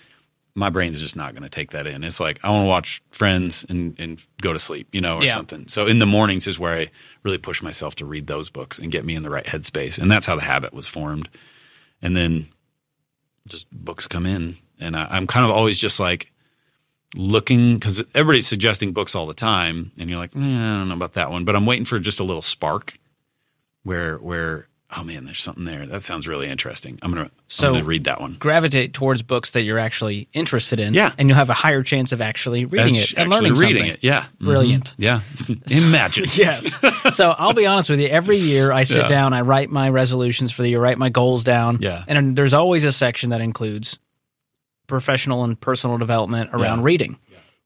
[0.55, 2.03] my brain's just not gonna take that in.
[2.05, 5.25] It's like I want to watch Friends and and go to sleep, you know, or
[5.25, 5.35] Yeah.
[5.35, 5.69] something.
[5.69, 6.91] So in the mornings is where I
[7.23, 10.11] really push myself to read those books and get me in the right headspace, and
[10.11, 11.29] that's how the habit was formed.
[12.03, 12.49] And then
[13.49, 16.33] just books come in, and I, I'm kind of always just like
[17.17, 20.95] looking because everybody's suggesting books all the time, and you're like, eh, I don't know
[20.95, 22.95] about that one, but I'm waiting for just a little spark
[23.83, 26.99] where where oh man, there's something there that sounds really interesting.
[27.03, 28.37] I'm gonna So- I'm gonna read that one.
[28.39, 30.95] Gravitate towards books that you're actually interested in.
[30.95, 31.13] Yeah.
[31.19, 33.93] And you'll have a higher chance of actually reading That's it and learning reading something.
[33.95, 33.99] it.
[34.03, 34.95] Yeah, Brilliant.
[34.99, 34.99] Mhm.
[34.99, 35.21] Yeah,
[35.89, 36.25] imagine.
[36.35, 36.77] Yes.
[37.17, 38.09] so I'll be honest with you.
[38.09, 39.07] Every year I sit Yeah.
[39.09, 41.79] down, I write my resolutions for the year, write my goals down.
[41.81, 42.05] Yeah.
[42.09, 43.99] And there's always a section that includes
[44.87, 46.85] professional and personal development around Yeah.
[46.85, 47.17] reading.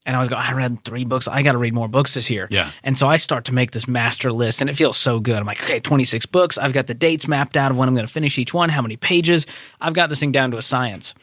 [0.05, 1.27] And I was going, I read three books.
[1.27, 2.47] I got to read more books this year.
[2.51, 2.69] Yeah.
[2.83, 5.37] And so I start to make this master list and it feels so good.
[5.37, 6.57] I'm like, okay, 26 books.
[6.57, 8.81] I've got the dates mapped out of when I'm going to finish each one, how
[8.83, 9.47] many pages.
[9.81, 11.15] I've got this thing down to a science.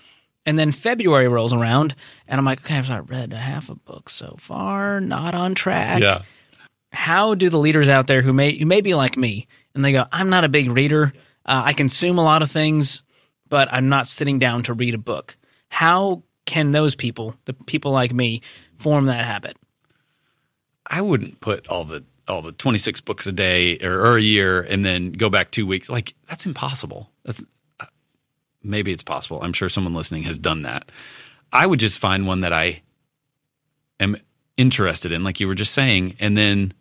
[0.45, 1.95] And then February rolls around
[2.27, 5.55] and I'm like, okay, I've not read a half a book so far, not on
[5.55, 6.23] track Yeah,
[6.93, 9.93] how do the leaders out there who may who may be like me and they
[9.93, 11.13] go, I'm not a big reader.
[11.45, 13.03] Uh, I consume a lot of things,
[13.49, 15.37] but I'm not sitting down to read a book.
[15.69, 18.43] How can those people, the people like me,
[18.83, 19.57] form that habit?
[20.87, 24.61] I wouldn't put all the all the 26 books a day or, or a year
[24.61, 25.89] and then go back two weeks.
[25.89, 27.11] Like that's impossible.
[27.25, 27.45] That's
[27.81, 27.87] uh,
[28.63, 29.41] maybe it's possible.
[29.43, 30.91] I'm sure someone listening has done that.
[31.53, 32.83] I would just find one that I
[34.01, 34.17] am
[34.57, 36.73] interested in, like you were just saying, and then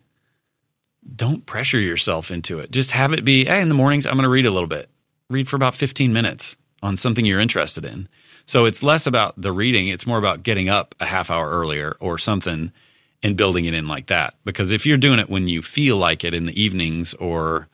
[1.14, 2.70] don't pressure yourself into it.
[2.70, 4.88] Just have it be, hey, in the mornings, I'm going to read a little bit.
[5.28, 8.08] Read for about 15 minutes on something you're interested in.
[8.46, 11.96] So it's less about the reading, it's more about getting up a half hour earlier
[12.00, 12.72] or something
[13.22, 14.34] and building it in like that.
[14.44, 17.68] Because if you're doing it when you feel like it in the evenings or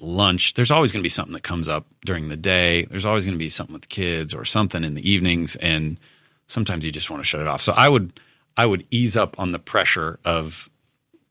[0.00, 2.84] lunch, there's always going to be something that comes up during the day.
[2.84, 5.98] There's always going to be something with the kids or something in the evenings and
[6.46, 7.62] sometimes you just want to shut it off.
[7.62, 8.20] So I would
[8.56, 10.68] I would ease up on the pressure of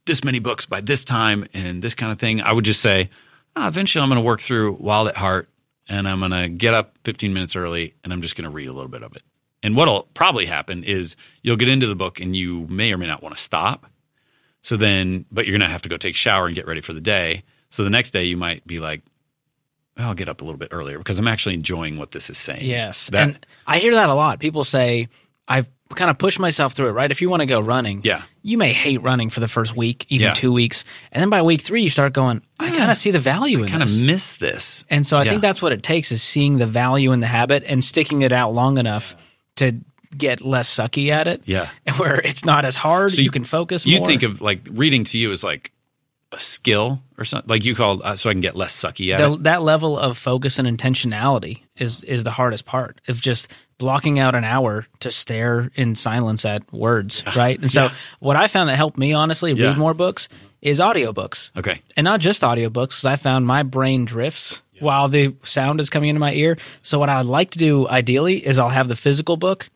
[0.05, 2.41] this many books by this time and this kind of thing.
[2.41, 3.11] I would just say,
[3.55, 5.47] ah, eventually I'm going to work through Wild at Heart
[5.91, 8.69] and I'm going to get up 15 minutes early and I'm just going to read
[8.69, 9.23] a little bit of it.
[9.61, 13.07] And what'll probably happen is you'll get into the book and you may or may
[13.07, 13.85] not want to stop.
[14.63, 16.79] So then, but you're going to have to go take a shower and get ready
[16.81, 17.43] for the day.
[17.69, 19.01] So the next day you might be like,
[19.97, 22.37] well, I'll get up a little bit earlier because I'm actually enjoying what this is
[22.37, 22.63] saying.
[22.63, 23.09] Yes.
[23.09, 24.39] That- and I hear that a lot.
[24.39, 25.09] People say,
[25.47, 27.11] I've kind of push myself through it, right?
[27.11, 28.23] If you want to go running, Yeah.
[28.43, 30.33] you may hate running for the first week, even Yeah.
[30.33, 33.19] two weeks, and then by week three, you start going, I kind of see the
[33.19, 34.85] value in kind of miss this.
[34.89, 35.31] And so I Yeah.
[35.31, 38.31] think that's what it takes is seeing the value in the habit and sticking it
[38.31, 39.15] out long enough
[39.57, 39.75] to
[40.17, 41.41] get less sucky at it.
[41.45, 41.69] Yeah.
[41.97, 44.07] Where it's not as hard, So you, can focus You more.
[44.07, 45.71] think of like reading to you as like
[46.31, 49.19] a skill or something, like you called, uh, so I can get less sucky at
[49.19, 49.43] the, it.
[49.43, 54.35] that level of focus and intentionality is is the hardest part of just blocking out
[54.35, 57.59] an hour to stare in silence at words, right?
[57.59, 59.67] And so what I found that helped me honestly Yeah.
[59.69, 60.29] read more books
[60.61, 61.49] is audiobooks.
[61.57, 61.81] Okay.
[61.97, 66.09] And not just audiobooks, because I found my brain drifts while the sound is coming
[66.09, 66.57] into my ear.
[66.83, 69.69] So what I would like to do ideally is I'll have the physical book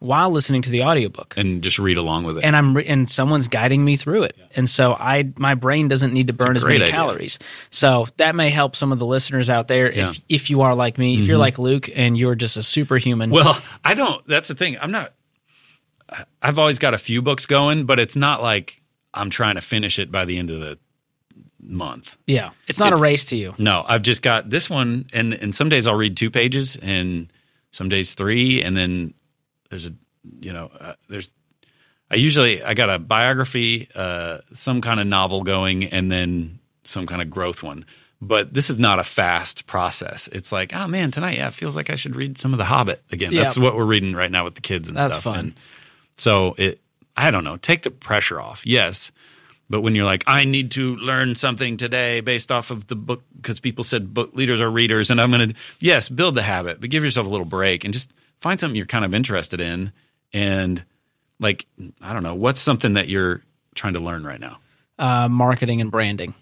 [0.00, 1.34] while listening to the audiobook.
[1.36, 2.44] And just read along with it.
[2.44, 6.12] And I'm re- and someone's guiding me through it, and so I my brain doesn't
[6.12, 6.90] need to burn as many idea.
[6.90, 7.38] calories.
[7.70, 9.92] So that may help some of the listeners out there.
[9.92, 10.02] Yeah.
[10.04, 10.10] Mm-hmm.
[10.28, 13.30] If if you are like me, if you're like Luke and you're just a superhuman,
[13.30, 14.24] Well, I don't.
[14.26, 14.76] That's the thing.
[14.80, 15.14] I'm not.
[16.40, 18.80] I've always got a few books going, but it's not like
[19.12, 20.78] I'm trying to finish it by the end of the
[21.60, 22.16] month.
[22.26, 23.54] yeah, it's not It's- a race to you.
[23.58, 27.30] No, I've just got this one, and and some days I'll read two pages, and
[27.72, 29.12] some days three, and then
[29.70, 29.92] there's a,
[30.40, 31.32] you know, uh, there's.
[32.10, 37.06] I usually I got a biography, uh, some kind of novel going, and then some
[37.06, 37.84] kind of growth one.
[38.20, 40.28] But this is not a fast process.
[40.32, 42.64] It's like, oh man, tonight, yeah, it feels like I should read some of The
[42.64, 43.30] Hobbit again.
[43.30, 43.42] Yeah.
[43.42, 45.22] That's what we're reading right now with the kids and That's stuff.
[45.22, 45.38] fun.
[45.38, 45.54] And
[46.16, 46.80] so it,
[47.16, 48.66] I don't know, take the pressure off.
[48.66, 49.12] Yes,
[49.70, 53.22] but when you're like, I need to learn something today based off of the book,
[53.36, 56.80] because people said book leaders are readers, and I'm going to, yes, build the habit,
[56.80, 59.92] but give yourself a little break and just find something you're kind of interested in.
[60.32, 60.84] And
[61.40, 61.66] like,
[62.00, 63.42] I don't know, what's something that you're
[63.74, 64.58] trying to learn right now?
[64.98, 66.34] Uh, marketing and branding,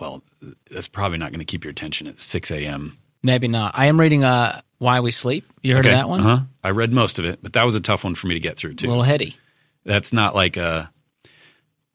[0.00, 0.22] Well,
[0.70, 2.96] that's probably not going to keep your attention at 6 a.m.
[3.22, 3.76] maybe not.
[3.76, 5.44] I am reading uh, Why We Sleep.
[5.62, 6.20] You heard of that one?
[6.20, 6.44] Uh-huh.
[6.64, 8.56] I read most of it, but that was a tough one for me to get
[8.56, 8.86] through, too.
[8.86, 9.36] A little heady.
[9.84, 10.90] That's not like a.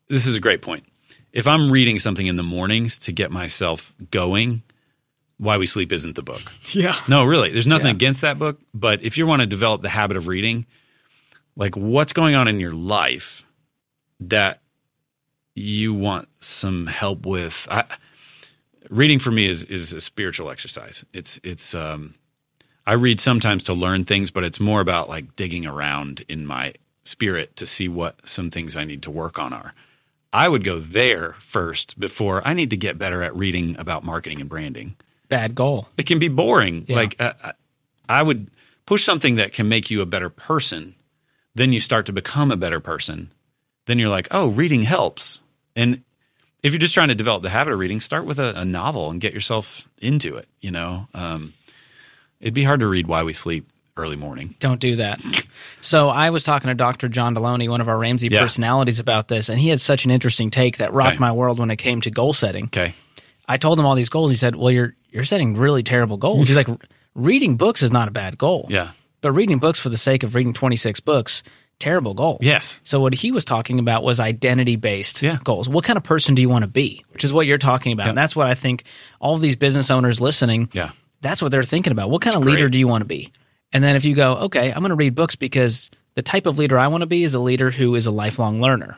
[0.07, 0.85] This is a great point.
[1.33, 4.61] If I'm reading something in the mornings to get myself going,
[5.37, 6.41] Why We Sleep isn't the book.
[6.73, 6.95] Yeah.
[7.07, 7.51] No, really.
[7.51, 10.65] There's nothing against that book, but if you want to develop the habit of reading,
[11.55, 13.45] like what's going on in your life
[14.19, 14.61] that
[15.53, 17.85] you want some help with, I,
[18.89, 21.05] reading for me is is a spiritual exercise.
[21.13, 22.15] It's it's um
[22.85, 26.73] I read sometimes to learn things, but it's more about like digging around in my
[27.03, 29.73] spirit to see what some things I need to work on are.
[30.33, 34.41] I would go there first before I need to get better at reading about marketing
[34.41, 34.95] and branding
[35.29, 35.87] Bad goal.
[35.97, 36.85] it can be boring.
[36.87, 36.95] Yeah.
[36.95, 37.33] Like uh,
[38.07, 38.49] I- would
[38.85, 40.95] push something that can make you a better person.
[41.55, 43.31] Then you start to become a better person.
[43.85, 45.41] Then you're like, oh, reading helps.
[45.75, 46.03] And
[46.63, 49.09] if you're just trying to develop the habit of reading, start with a, a novel
[49.09, 50.47] and get yourself into it.
[50.61, 51.53] You know, um,
[52.39, 54.55] it'd be hard to read Why We Sleep early morning.
[54.59, 55.21] Don't do that.
[55.81, 57.07] So I was talking to Dr.
[57.07, 58.41] John Deloney, one of our Ramsey Yeah.
[58.41, 61.17] personalities, about this, and he had such an interesting take that rocked Okay.
[61.19, 62.65] my world when it came to goal setting.
[62.65, 62.95] Okay.
[63.47, 64.31] I told him all these goals.
[64.31, 66.67] He said, "Well, you're you're setting really terrible goals." He's like,
[67.13, 68.91] "Reading books is not a bad goal, Yeah.
[69.21, 71.43] but reading books for the sake of reading 26 books,
[71.79, 72.79] terrible goal." Yes.
[72.83, 75.37] So what he was talking about was identity based Yeah.
[75.43, 75.69] goals.
[75.69, 77.03] What kind of person do you want to be?
[77.13, 78.09] Which is what you're talking about.
[78.09, 78.83] And that's what I think
[79.19, 80.89] all of these business owners listening, Yeah.
[81.21, 82.09] that's what they're thinking about.
[82.09, 82.55] What kind of great.
[82.55, 83.31] leader do you want to be?
[83.73, 86.57] And then if you go, okay, I'm going to read books because the type of
[86.57, 88.97] leader I want to be is a leader who is a lifelong learner.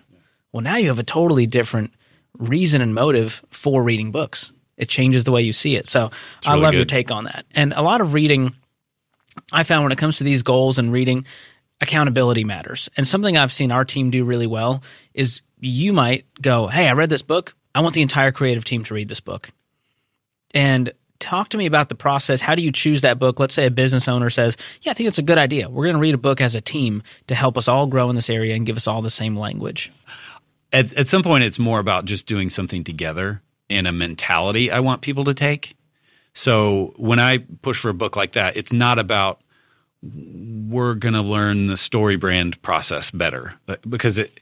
[0.52, 1.92] Well, now you have a totally different
[2.38, 4.52] reason and motive for reading books.
[4.78, 5.88] It changes the way you see it.
[5.88, 6.12] So
[6.46, 7.46] I really love your take on that.
[7.56, 8.56] And a lot of reading,
[9.52, 11.26] I found when it comes to these goals and reading,
[11.82, 12.90] accountability matters.
[12.96, 16.94] And something I've seen our team do really well is you might go, Hey, I
[16.94, 17.56] read this book.
[17.74, 19.50] I want the entire creative team to read this book.
[20.54, 22.42] And talk to me about the process.
[22.42, 23.40] How do you choose that book?
[23.40, 25.70] Let's say a business owner says, Yeah, I think it's a good idea.
[25.70, 28.16] We're going to read a book as a team to help us all grow in
[28.16, 29.92] this area and give us all the same language.
[30.74, 34.80] At, at some point, it's more about just doing something together and a mentality I
[34.80, 35.76] want people to take.
[36.34, 39.42] So when I push for a book like that, it's not about
[40.04, 43.56] we're going to learn the story brand process better
[43.90, 44.40] because it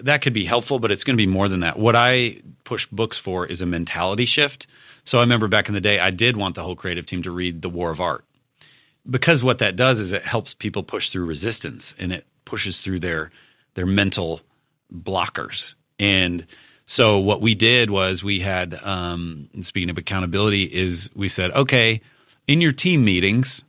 [0.00, 1.78] that could be helpful, but it's going to be more than that.
[1.78, 4.66] What I push books for is a mentality shift.
[5.04, 7.30] So I remember back in the day, I did want the whole creative team to
[7.30, 8.24] read The War of Art
[9.08, 13.00] because what that does is it helps people push through resistance and it pushes through
[13.00, 13.30] their
[13.74, 14.40] their mental
[14.94, 15.74] blockers.
[15.98, 16.46] And
[16.86, 22.00] so what we did was we had, um, speaking of accountability, is we said, okay,
[22.46, 23.64] in your team meetings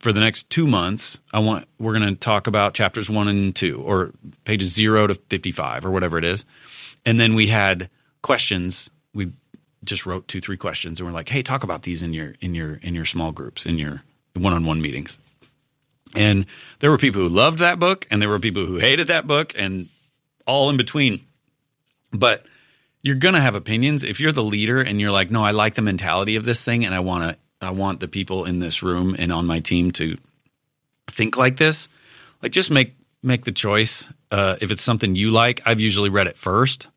[0.00, 3.54] for the next two months, I want we're going to talk about chapters one and
[3.54, 4.10] two, or
[4.44, 6.44] pages zero to fifty-five, or whatever it is.
[7.04, 7.88] And then we had
[8.20, 8.90] questions.
[9.14, 9.30] We
[9.84, 12.52] just wrote two, three questions, and we're like, hey, talk about these in your in
[12.56, 14.02] your in your small groups, in your
[14.34, 15.16] one-on-one meetings.
[16.16, 16.46] And
[16.80, 19.52] there were people who loved that book, and there were people who hated that book,
[19.56, 19.88] and
[20.46, 21.24] all in between.
[22.12, 22.46] But
[23.02, 25.82] you're gonna have opinions if you're the leader and you're like, no, I like the
[25.82, 29.16] mentality of this thing, and I want to, I want the people in this room
[29.18, 30.16] and on my team to
[31.10, 31.88] think like this.
[32.42, 34.10] Like, just make make the choice.
[34.30, 36.88] Uh, if it's something you like, I've usually read it first.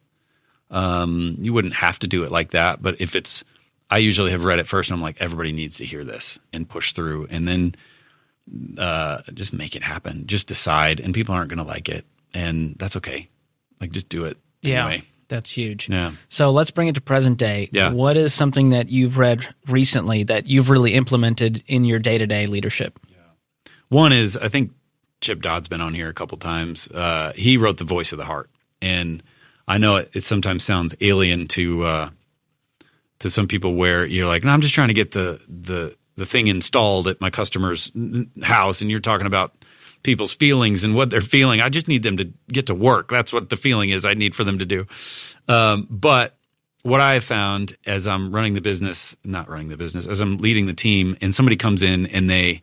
[0.71, 3.43] Um, you wouldn't have to do it like that, but if it's,
[3.89, 6.69] I usually have read it first, and I'm like, everybody needs to hear this and
[6.69, 7.75] push through, and then
[8.77, 10.27] uh, just make it happen.
[10.27, 13.29] Just decide, and people aren't going to like it, and that's okay.
[13.79, 14.97] Like, just do it Yeah.
[15.29, 15.89] That's huge.
[15.89, 16.13] Yeah.
[16.29, 17.69] So let's bring it to present day.
[17.71, 17.91] Yeah.
[17.91, 22.25] What is something that you've read recently that you've really implemented in your day to
[22.25, 22.99] day leadership?
[23.89, 24.71] One is I think
[25.21, 26.87] Chip Dodd's been on here a couple times.
[26.89, 28.49] Uh, he wrote the Voice of the Heart,
[28.81, 29.21] and
[29.67, 32.09] I know it, it sometimes sounds alien to uh,
[33.19, 36.25] to some people where you're like, no, I'm just trying to get the the the
[36.25, 37.91] thing installed at my customer's
[38.41, 39.53] house, and you're talking about
[40.03, 41.61] people's feelings and what they're feeling.
[41.61, 43.09] I just need them to get to work.
[43.09, 44.05] That's what the feeling is.
[44.05, 44.87] I need for them to do.
[45.47, 46.35] Um, but
[46.83, 50.37] what I have found as I'm running the business, not running the business, as I'm
[50.37, 52.61] leading the team, and somebody comes in and they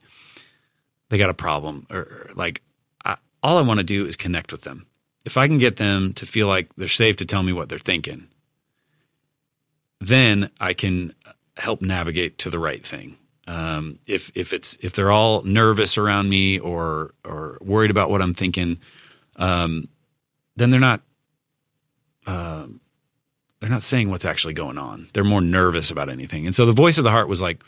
[1.09, 2.63] they got a problem or, or like
[3.05, 4.87] I, all I want to do is connect with them.
[5.25, 7.79] If I can get them to feel like they're safe to tell me what they're
[7.79, 8.29] thinking,
[10.01, 11.15] then I can
[11.57, 13.17] help navigate to the right thing.
[13.47, 18.21] Um, if if it's if they're all nervous around me or or worried about what
[18.23, 18.79] I'm thinking,
[19.37, 19.89] um,
[20.57, 21.03] then they're not
[22.27, 22.81] um
[23.61, 25.09] they're not saying what's actually going on.
[25.13, 26.45] They're more nervous about anything.
[26.47, 27.63] And so the voice of the heart was like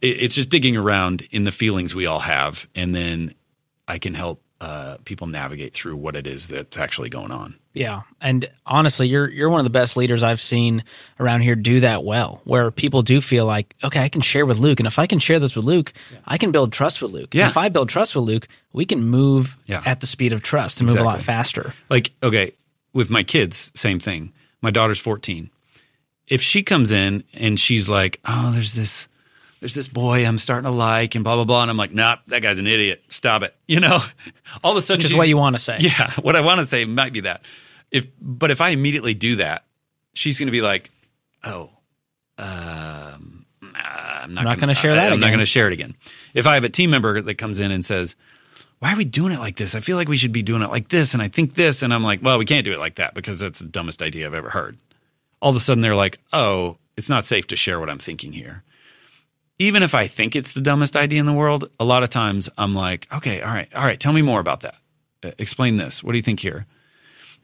[0.00, 3.34] it- it's just digging around in the feelings we all have, and then
[3.88, 7.56] I can help uh, people navigate through what it is that's actually going on.
[7.74, 10.84] Yeah, and honestly, you're you're one of the best leaders I've seen
[11.18, 12.40] around here do that well.
[12.44, 15.18] Where people do feel like, okay, I can share with Luke, and if I can
[15.18, 15.92] share this with Luke,
[16.26, 17.34] I can build trust with Luke.
[17.34, 17.44] Yeah.
[17.44, 19.82] And if I build trust with Luke, we can move Yeah.
[19.84, 21.74] at the speed of trust and move a lot faster.
[21.88, 22.52] Like, okay,
[22.92, 24.32] with my kids, same thing.
[24.60, 25.50] My daughter's 14.
[26.28, 29.08] If she comes in and she's like, oh, there's this.
[29.62, 32.16] There's this boy I'm starting to like, and blah blah blah, and I'm like, nah,
[32.26, 33.04] that guy's an idiot.
[33.10, 33.54] Stop it.
[33.68, 34.00] You know,
[34.64, 35.76] all of a sudden, Which is what you want to say.
[35.80, 37.42] Yeah, what I want to say might be that.
[37.92, 39.64] If but if I immediately do that,
[40.14, 40.90] she's going to be like,
[41.44, 41.70] "Oh,
[42.38, 45.94] um, I'm not, not gonna share that I'm not going to share it again."
[46.34, 48.16] If I have a team member that comes in and says,
[48.80, 49.76] "Why are we doing it like this?
[49.76, 51.94] I feel like we should be doing it like this, and I think this," and
[51.94, 54.34] I'm like, "Well, we can't do it like that because that's the dumbest idea I've
[54.34, 54.76] ever heard."
[55.40, 58.32] All of a sudden, they're like, "Oh, it's not safe to share what I'm thinking
[58.32, 58.64] here."
[59.58, 62.48] Even if I think it's the dumbest idea in the world, a lot of times
[62.58, 64.76] I'm like, "Okay, all right, all right, tell me more about that.
[65.22, 66.02] Uh, explain this.
[66.02, 66.66] What do you think here?"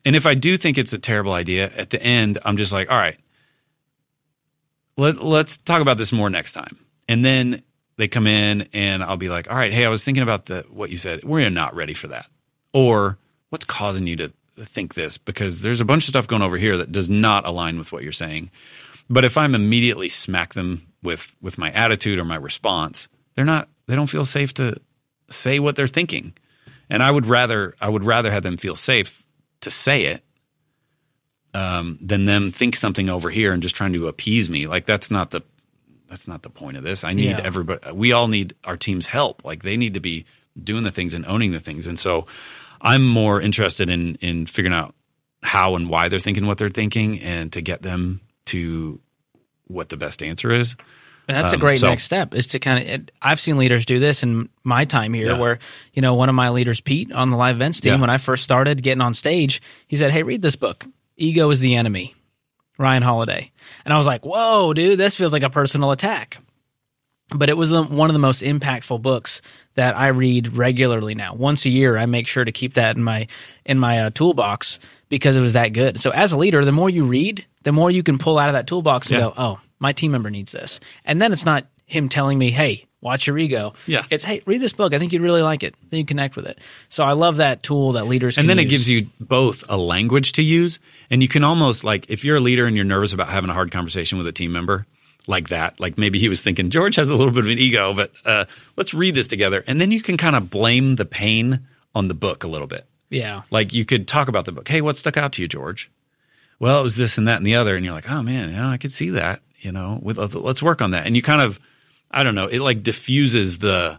[0.05, 2.91] And if I do think it's a terrible idea, at the end, I'm just like,
[2.91, 3.19] all right,
[4.97, 6.79] let, let's talk about this more next time.
[7.09, 7.63] And then
[7.97, 10.65] they come in and I'll be like, all right, hey, I was thinking about the
[10.71, 11.25] what you said.
[11.25, 12.27] We're not ready for that.
[12.73, 13.19] Or
[13.51, 14.33] what's causing you to
[14.65, 15.19] think this?
[15.19, 18.03] Because there's a bunch of stuff going over here that does not align with what
[18.03, 18.51] you're saying.
[19.11, 23.69] But if I'm immediately smack them with with my attitude or my response, they're not
[23.87, 24.77] they don't feel safe to
[25.31, 26.33] say what they're thinking.
[26.91, 29.25] And I would rather I would rather have them feel safe
[29.61, 30.25] to say it
[31.55, 34.67] um, than them think something over here and just trying to appease me.
[34.67, 35.43] Like that's not the
[36.09, 37.05] that's not the point of this.
[37.05, 37.41] I need Yeah.
[37.43, 37.93] everybody.
[37.93, 39.45] We all need our team's help.
[39.45, 40.25] Like they need to be
[40.63, 41.87] doing the things and owning the things.
[41.87, 42.27] And so
[42.81, 44.95] I'm more interested in in figuring out
[45.43, 49.01] how and why they're thinking what they're thinking and to get them to
[49.69, 50.77] what the best answer is.
[51.29, 53.85] And that's a Um, great so- next step is to kind of, I've seen leaders
[53.85, 55.39] do this in my time here Yeah.
[55.39, 55.59] where,
[55.93, 58.01] you know, one of my leaders, Pete, on the live events team, Yeah.
[58.01, 60.87] when I first started getting on stage, he said, Hey, read this book.
[61.19, 62.14] Ego is the enemy.
[62.79, 63.51] Ryan Holiday.
[63.85, 66.39] And I was like, whoa, dude, this feels like a personal attack.
[67.35, 69.43] But it was the, one of the most impactful books
[69.75, 71.35] that I read regularly now.
[71.35, 73.27] Once a year, I make sure to keep that in my
[73.66, 74.79] in my uh, toolbox
[75.11, 76.01] because it was that good.
[76.01, 78.55] So as a leader, the more you read, the more you can pull out of
[78.55, 79.27] that toolbox and Yeah.
[79.27, 82.87] go, "Oh, my team member needs this." And then it's not him telling me, "Hey,
[83.03, 84.05] watch your ego." Yeah.
[84.11, 84.95] it's, "Hey, read this book.
[84.95, 86.59] I think you'd really like it." Then you connect with it.
[86.89, 90.33] So I love that tool that leaders and then it gives you both a language
[90.33, 90.79] to use
[91.11, 93.55] and you can almost like if you're a leader and you're nervous about having a
[93.55, 94.87] hard conversation with a team member
[95.27, 97.93] like that like maybe he was thinking george has a little bit of an ego
[97.95, 98.45] but uh,
[98.77, 101.61] let's read this together and then you can kind of blame the pain
[101.95, 103.43] on the book a little bit yeah.
[103.51, 105.91] like you could talk about the book hey what stuck out to you george
[106.59, 108.57] well it was this and that and the other and you're like oh man you
[108.57, 111.41] know, i could see that you know with, let's work on that and you kind
[111.43, 111.59] of
[112.11, 113.99] i don't know it like diffuses the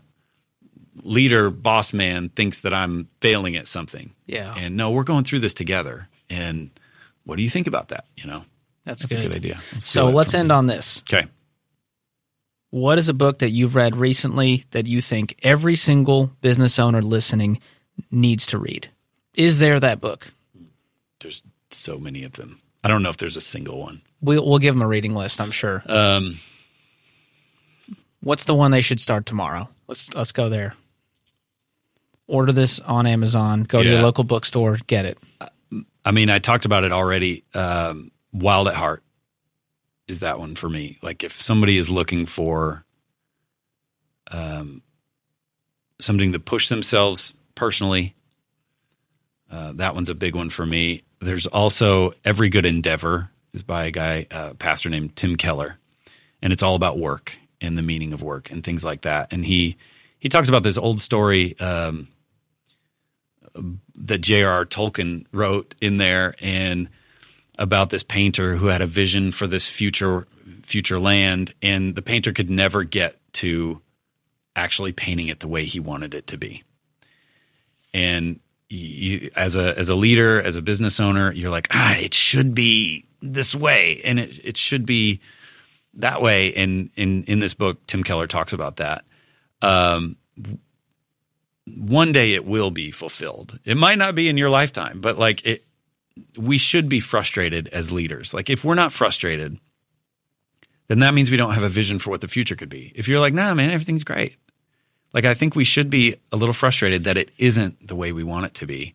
[1.04, 4.54] leader boss man thinks that i'm failing at something Yeah.
[4.56, 6.70] and no we're going through this together and
[7.24, 8.44] what do you think about that you know
[8.86, 9.26] That's, that's good.
[9.26, 11.04] a good idea Let's So let's end on this.
[11.10, 11.28] okay
[12.72, 17.02] What is a book that you've read recently that you think every single business owner
[17.02, 17.60] listening
[18.12, 18.90] needs to read?
[19.34, 20.32] Is there that book?
[21.20, 21.42] There's
[21.72, 22.62] so many of them.
[22.84, 24.02] I don't know if there's a single one.
[24.22, 25.84] We'll, we'll give them a reading list, I'm sure.
[25.86, 26.40] Um,
[28.22, 29.70] What's the one they should start tomorrow?
[29.88, 30.76] Let's let's go there.
[32.28, 33.64] Order this on Amazon.
[33.64, 34.78] Go to your local bookstore.
[34.88, 35.18] Get it.
[36.06, 37.44] I mean, I talked about it already.
[37.54, 39.04] Um, Wild at Heart
[40.08, 41.00] is that one for me.
[41.02, 42.84] Like, if somebody is looking for
[44.30, 44.84] um,
[46.00, 48.16] something to push themselves personally,
[49.50, 51.04] uh, that one's a big one for me.
[51.22, 55.78] There's also Every Good Endeavor is by a guy, uh, pastor named Tim Keller,
[56.42, 59.32] and it's all about work and the meaning of work and things like that.
[59.32, 59.78] And he
[60.20, 61.60] he talks about this old story.
[61.60, 62.10] Um,
[63.96, 64.66] that J.R.R.
[64.66, 66.90] Tolkien wrote in there and
[67.58, 70.28] about this painter who had a vision for this future
[70.64, 73.82] future land and the painter could never get to
[74.56, 76.64] actually painting it the way he wanted it to be.
[77.94, 78.40] And
[78.70, 82.54] you, as a as a leader, as a business owner, you're like, ah, it should
[82.54, 85.20] be this way and it it should be
[85.96, 89.04] that way and in in this book Tim Keller talks about that.
[89.62, 90.18] Um
[91.66, 93.60] one day it will be fulfilled.
[93.66, 95.66] It might not be in your lifetime, but like it
[96.38, 98.34] we should be frustrated as leaders.
[98.34, 99.60] Like if we're not frustrated,
[100.88, 102.92] then that means we don't have a vision for what the future could be.
[102.96, 104.36] If you're like, "Nah, man, everything's great."
[105.14, 108.24] Like I think we should be a little frustrated that it isn't the way we
[108.24, 108.94] want it to be.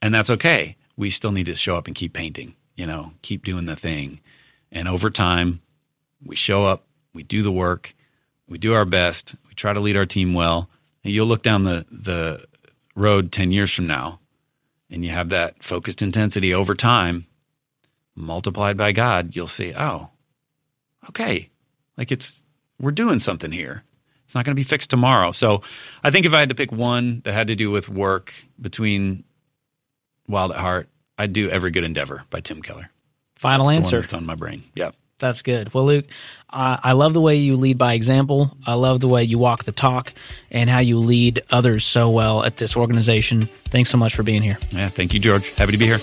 [0.00, 0.76] And that's okay.
[0.96, 4.20] We still need to show up and keep painting, you know, keep doing the thing.
[4.70, 5.60] And over time,
[6.24, 7.94] we show up, we do the work,
[8.48, 10.68] we do our best, we try to lead our team well,
[11.02, 12.44] and you'll look down the the
[12.94, 14.20] road 10 years from now
[14.90, 17.26] and you have that focused intensity over time
[18.14, 20.10] multiplied by God, you'll see, oh,
[21.08, 21.48] okay,
[21.96, 22.42] like it's
[22.78, 23.84] we're doing something here.
[24.32, 25.30] It's not going to be fixed tomorrow.
[25.32, 25.60] So,
[26.02, 29.24] I think if I had to pick one that had to do with work between
[30.26, 32.88] Wild at Heart, I'd do Every Good Endeavor by Tim Keller.
[33.36, 33.98] Final That's answer.
[33.98, 34.62] It's on my brain.
[34.74, 34.96] Yep.
[35.18, 35.74] That's good.
[35.74, 36.06] Well, Luke,
[36.48, 38.56] I I love the way you lead by example.
[38.66, 40.14] I love the way you walk the talk
[40.50, 43.50] and how you lead others so well at this organization.
[43.66, 44.56] Thanks so much for being here.
[44.70, 44.88] Yeah.
[44.88, 45.54] Thank you, George.
[45.56, 46.00] Happy to be here.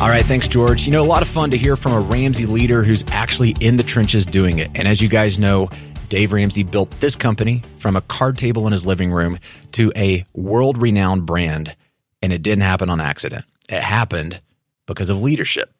[0.00, 0.84] All right, thanks, George.
[0.84, 3.76] You know, a lot of fun to hear from a Ramsey leader who's actually in
[3.76, 4.70] the trenches doing it.
[4.74, 5.68] And as you guys know,
[6.12, 9.38] Dave Ramsey built this company from a card table in his living room
[9.70, 11.74] to a world renowned brand.
[12.20, 13.46] And it didn't happen on accident.
[13.66, 14.42] It happened
[14.84, 15.72] because of leadership.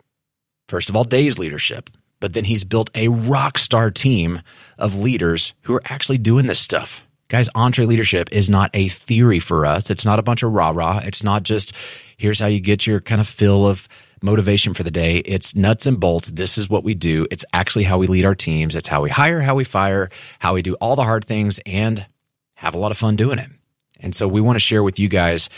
[0.68, 4.40] First of all, Dave's leadership, but then he's built a rock star team
[4.78, 7.02] of leaders who are actually doing this stuff.
[7.28, 9.90] Guys, EntreLeadership is not a theory for us.
[9.90, 11.02] It's not a bunch of rah rah.
[11.04, 11.74] It's not just
[12.16, 13.86] here's how you get your kind of fill of
[14.22, 15.18] motivation for the day.
[15.18, 16.28] It's nuts and bolts.
[16.28, 17.26] This is what we do.
[17.30, 18.76] It's actually how we lead our teams.
[18.76, 22.06] It's how we hire, how we fire, how we do all the hard things and
[22.54, 23.50] have a lot of fun doing it.
[24.00, 25.48] And so we want to share with you guys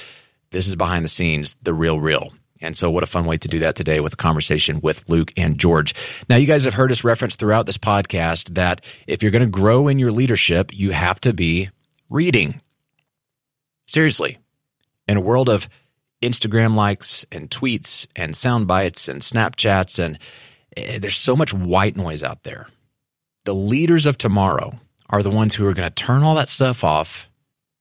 [0.51, 2.33] this is behind the scenes, the real, real.
[2.61, 5.33] And so, what a fun way to do that today with a conversation with Luke
[5.37, 5.95] and George.
[6.31, 9.51] Now, you guys have heard us reference throughout this podcast that if you're going to
[9.51, 11.71] grow in your leadership, you have to be
[12.09, 12.61] reading.
[13.87, 14.39] Seriously,
[15.07, 15.69] in a world of
[16.25, 20.19] Instagram likes and tweets and sound bites and Snapchats, and
[20.77, 22.69] eh, there's so much white noise out there.
[23.45, 24.79] The leaders of tomorrow
[25.11, 27.29] are the ones who are going to turn all that stuff off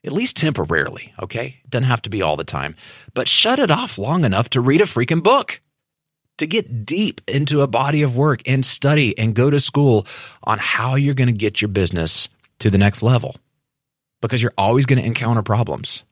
[0.05, 1.59] at least temporarily, okay?
[1.63, 2.75] It doesn't have to be all the time,
[3.13, 5.61] but shut it off long enough to read a freaking book,
[6.37, 10.05] to get deep into a body of work and study and go to school
[10.43, 12.27] on how you're going to get your business
[12.59, 13.35] to the next level.
[14.21, 16.03] Because you're always going to encounter problems.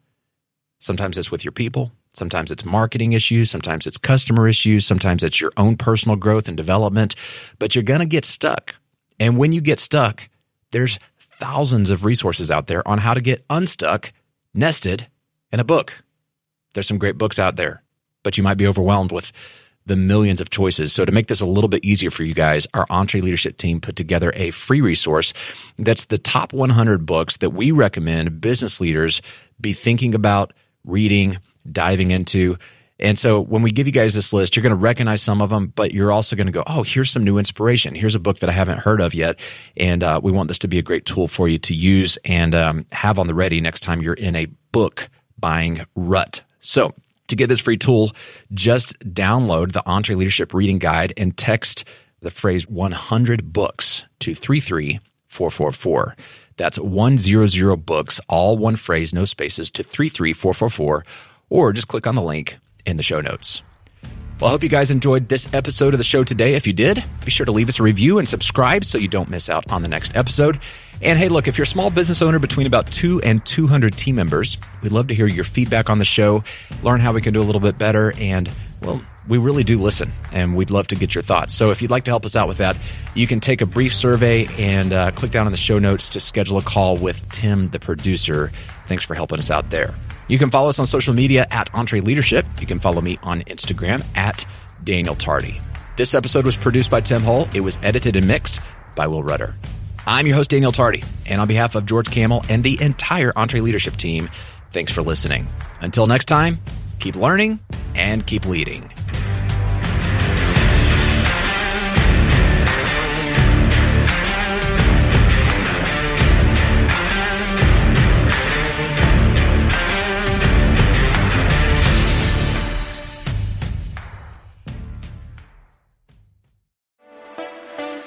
[0.79, 5.39] Sometimes it's with your people, sometimes it's marketing issues, sometimes it's customer issues, sometimes it's
[5.39, 7.15] your own personal growth and development,
[7.59, 8.75] but you're going to get stuck.
[9.19, 10.29] And when you get stuck,
[10.71, 14.11] there's thousands of resources out there on how to get unstuck,
[14.53, 15.07] nested
[15.51, 16.03] in a book.
[16.73, 17.83] There's some great books out there,
[18.23, 19.31] but you might be overwhelmed with
[19.85, 20.93] the millions of choices.
[20.93, 23.95] So, to make this a little bit easier for you guys, our EntreLeadership team put
[23.95, 25.33] together a free resource
[25.77, 29.21] that's the top 100 books that we recommend business leaders
[29.59, 30.53] be thinking about
[30.85, 31.37] reading,
[31.69, 32.57] diving into.
[32.99, 35.49] And so when we give you guys this list, you're going to recognize some of
[35.49, 37.95] them, but you're also going to go, oh, here's some new inspiration.
[37.95, 39.39] Here's a book that I haven't heard of yet.
[39.75, 42.53] And uh, we want this to be a great tool for you to use and
[42.53, 45.09] um, have on the ready next time you're in a book
[45.39, 46.43] buying rut.
[46.59, 46.93] So
[47.27, 48.11] to get this free tool,
[48.53, 51.85] just download the EntreLeadership Reading Guide and text
[52.19, 56.15] the phrase 100 books to 33444.
[56.57, 61.05] That's 100 books, all one phrase, no spaces, to 33444,
[61.51, 63.61] or just click on the link in the show notes.
[64.39, 66.55] Well, I hope you guys enjoyed this episode of the show today.
[66.55, 69.29] If you did, be sure to leave us a review and subscribe so you don't
[69.29, 70.59] miss out on the next episode.
[71.03, 74.15] And hey, look, if you're a small business owner between about two and 200 team
[74.15, 76.43] members, we'd love to hear your feedback on the show,
[76.81, 78.49] learn how we can do a little bit better, and,
[78.81, 81.53] well, we really do listen and we'd love to get your thoughts.
[81.53, 82.77] So if you'd like to help us out with that,
[83.13, 86.19] you can take a brief survey and uh, click down on the show notes to
[86.19, 88.51] schedule a call with Tim, the producer.
[88.87, 89.93] Thanks for helping us out there.
[90.27, 92.61] You can follow us on social media at EntreLeadership.
[92.61, 94.45] You can follow me on Instagram at
[94.83, 95.59] Daniel Tardy.
[95.97, 97.47] This episode was produced by Tim Hull.
[97.53, 98.61] It was edited and mixed
[98.95, 99.55] by Will Rudder.
[100.07, 103.97] I'm your host, Daniel Tardy, and on behalf of George Kamel and the entire EntreLeadership
[103.97, 104.29] team,
[104.71, 105.47] thanks for listening.
[105.79, 106.59] Until next time,
[106.99, 107.59] keep learning
[107.93, 108.90] and keep leading.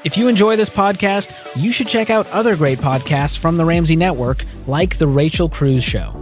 [0.05, 3.97] If you enjoy this podcast, you should check out other great podcasts from the Ramsey
[3.97, 6.21] Network, like The Rachel Cruz Show.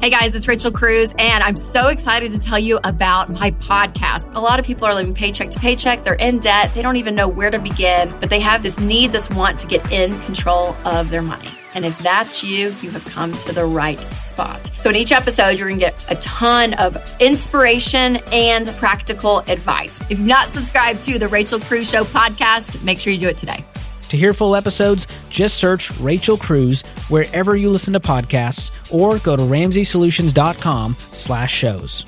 [0.00, 4.34] Hey guys, it's Rachel Cruz, and I'm so excited to tell you about my podcast.
[4.34, 7.14] A lot of people are living paycheck to paycheck, they're in debt, they don't even
[7.14, 10.74] know where to begin, but they have this need, this want to get in control
[10.84, 11.50] of their money.
[11.74, 14.70] And if that's you, you have come to the right spot.
[14.78, 20.00] So, in each episode, you're going to get a ton of inspiration and practical advice.
[20.02, 23.38] If you've not subscribed to the Rachel Cruz Show podcast, make sure you do it
[23.38, 23.64] today.
[24.10, 29.36] To hear full episodes, just search Rachel Cruz wherever you listen to podcasts or go
[29.36, 32.04] to ramseysolutions.com slash shows.